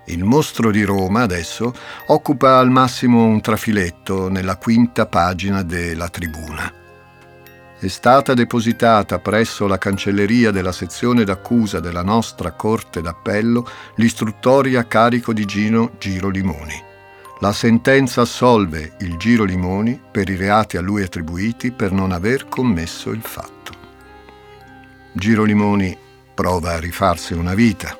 Il 0.06 0.24
mostro 0.24 0.70
di 0.70 0.82
Roma 0.82 1.22
adesso 1.22 1.72
occupa 2.06 2.58
al 2.58 2.70
massimo 2.70 3.24
un 3.24 3.40
trafiletto 3.40 4.28
nella 4.28 4.56
quinta 4.56 5.06
pagina 5.06 5.62
della 5.62 6.08
tribuna. 6.08 6.72
È 7.78 7.86
stata 7.86 8.34
depositata 8.34 9.20
presso 9.20 9.66
la 9.66 9.78
cancelleria 9.78 10.50
della 10.50 10.72
sezione 10.72 11.24
d'accusa 11.24 11.80
della 11.80 12.02
nostra 12.02 12.52
Corte 12.52 13.00
d'Appello 13.00 13.66
l'istruttoria 13.94 14.80
a 14.80 14.84
carico 14.84 15.32
di 15.32 15.44
Gino 15.44 15.92
Giro 15.98 16.28
Limoni. 16.28 16.88
La 17.38 17.52
sentenza 17.52 18.22
assolve 18.22 18.96
il 18.98 19.16
Giro 19.16 19.44
Limoni 19.44 19.98
per 20.10 20.28
i 20.28 20.36
reati 20.36 20.76
a 20.76 20.82
lui 20.82 21.02
attribuiti 21.02 21.70
per 21.70 21.92
non 21.92 22.12
aver 22.12 22.48
commesso 22.48 23.10
il 23.10 23.22
fatto. 23.22 23.72
Giro 25.12 25.44
Limoni 25.44 25.96
prova 26.34 26.72
a 26.72 26.78
rifarsi 26.80 27.32
una 27.32 27.54
vita 27.54 27.99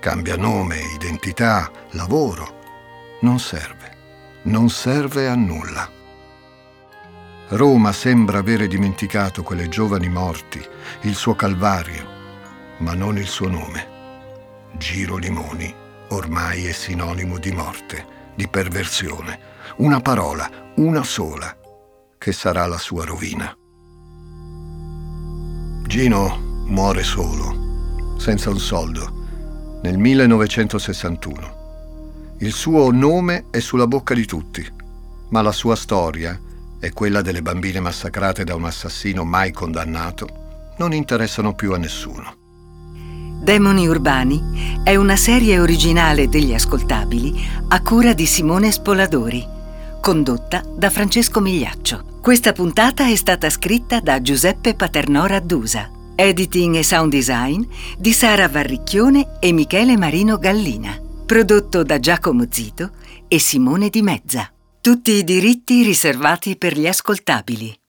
cambia 0.00 0.36
nome, 0.36 0.80
identità, 0.94 1.70
lavoro. 1.90 3.18
Non 3.20 3.38
serve, 3.38 3.96
non 4.44 4.70
serve 4.70 5.28
a 5.28 5.34
nulla. 5.34 5.88
Roma 7.50 7.92
sembra 7.92 8.38
avere 8.38 8.66
dimenticato 8.66 9.42
quelle 9.42 9.68
giovani 9.68 10.08
morti, 10.08 10.64
il 11.02 11.14
suo 11.14 11.34
calvario, 11.34 12.18
ma 12.78 12.94
non 12.94 13.18
il 13.18 13.26
suo 13.26 13.48
nome. 13.48 13.98
Giro 14.72 15.16
Limoni 15.16 15.72
ormai 16.08 16.66
è 16.66 16.72
sinonimo 16.72 17.38
di 17.38 17.52
morte, 17.52 18.32
di 18.34 18.48
perversione, 18.48 19.38
una 19.76 20.00
parola, 20.00 20.72
una 20.76 21.02
sola, 21.02 21.54
che 22.16 22.32
sarà 22.32 22.66
la 22.66 22.78
sua 22.78 23.04
rovina. 23.04 23.54
Gino 25.86 26.64
muore 26.66 27.02
solo, 27.02 28.16
senza 28.16 28.48
un 28.48 28.58
soldo 28.58 29.18
nel 29.82 29.98
1961. 29.98 31.58
Il 32.38 32.52
suo 32.52 32.90
nome 32.90 33.46
è 33.50 33.60
sulla 33.60 33.86
bocca 33.86 34.14
di 34.14 34.24
tutti, 34.24 34.66
ma 35.28 35.42
la 35.42 35.52
sua 35.52 35.76
storia 35.76 36.38
e 36.80 36.92
quella 36.92 37.20
delle 37.20 37.42
bambine 37.42 37.80
massacrate 37.80 38.44
da 38.44 38.54
un 38.54 38.64
assassino 38.64 39.24
mai 39.24 39.52
condannato 39.52 40.74
non 40.78 40.92
interessano 40.94 41.54
più 41.54 41.72
a 41.74 41.76
nessuno. 41.76 42.38
Demoni 43.42 43.86
Urbani 43.86 44.80
è 44.82 44.96
una 44.96 45.16
serie 45.16 45.60
originale 45.60 46.28
degli 46.28 46.54
ascoltabili 46.54 47.42
a 47.68 47.82
cura 47.82 48.12
di 48.12 48.26
Simone 48.26 48.70
Spoladori, 48.72 49.46
condotta 50.00 50.62
da 50.74 50.90
Francesco 50.90 51.40
Migliaccio. 51.40 52.18
Questa 52.20 52.52
puntata 52.52 53.06
è 53.06 53.16
stata 53.16 53.48
scritta 53.48 54.00
da 54.00 54.20
Giuseppe 54.20 54.74
Paternò 54.74 55.26
Raddusa. 55.26 55.90
Editing 56.22 56.74
e 56.74 56.84
sound 56.84 57.10
design 57.12 57.62
di 57.96 58.12
Sara 58.12 58.46
Varricchione 58.46 59.38
e 59.40 59.52
Michele 59.52 59.96
Marino 59.96 60.36
Gallina. 60.36 61.00
Prodotto 61.24 61.82
da 61.82 61.98
Giacomo 61.98 62.44
Zito 62.50 62.90
e 63.26 63.38
Simone 63.38 63.88
Di 63.88 64.02
Mezza. 64.02 64.52
Tutti 64.82 65.12
i 65.12 65.24
diritti 65.24 65.82
riservati 65.82 66.56
per 66.56 66.78
gli 66.78 66.86
ascoltabili. 66.86 67.74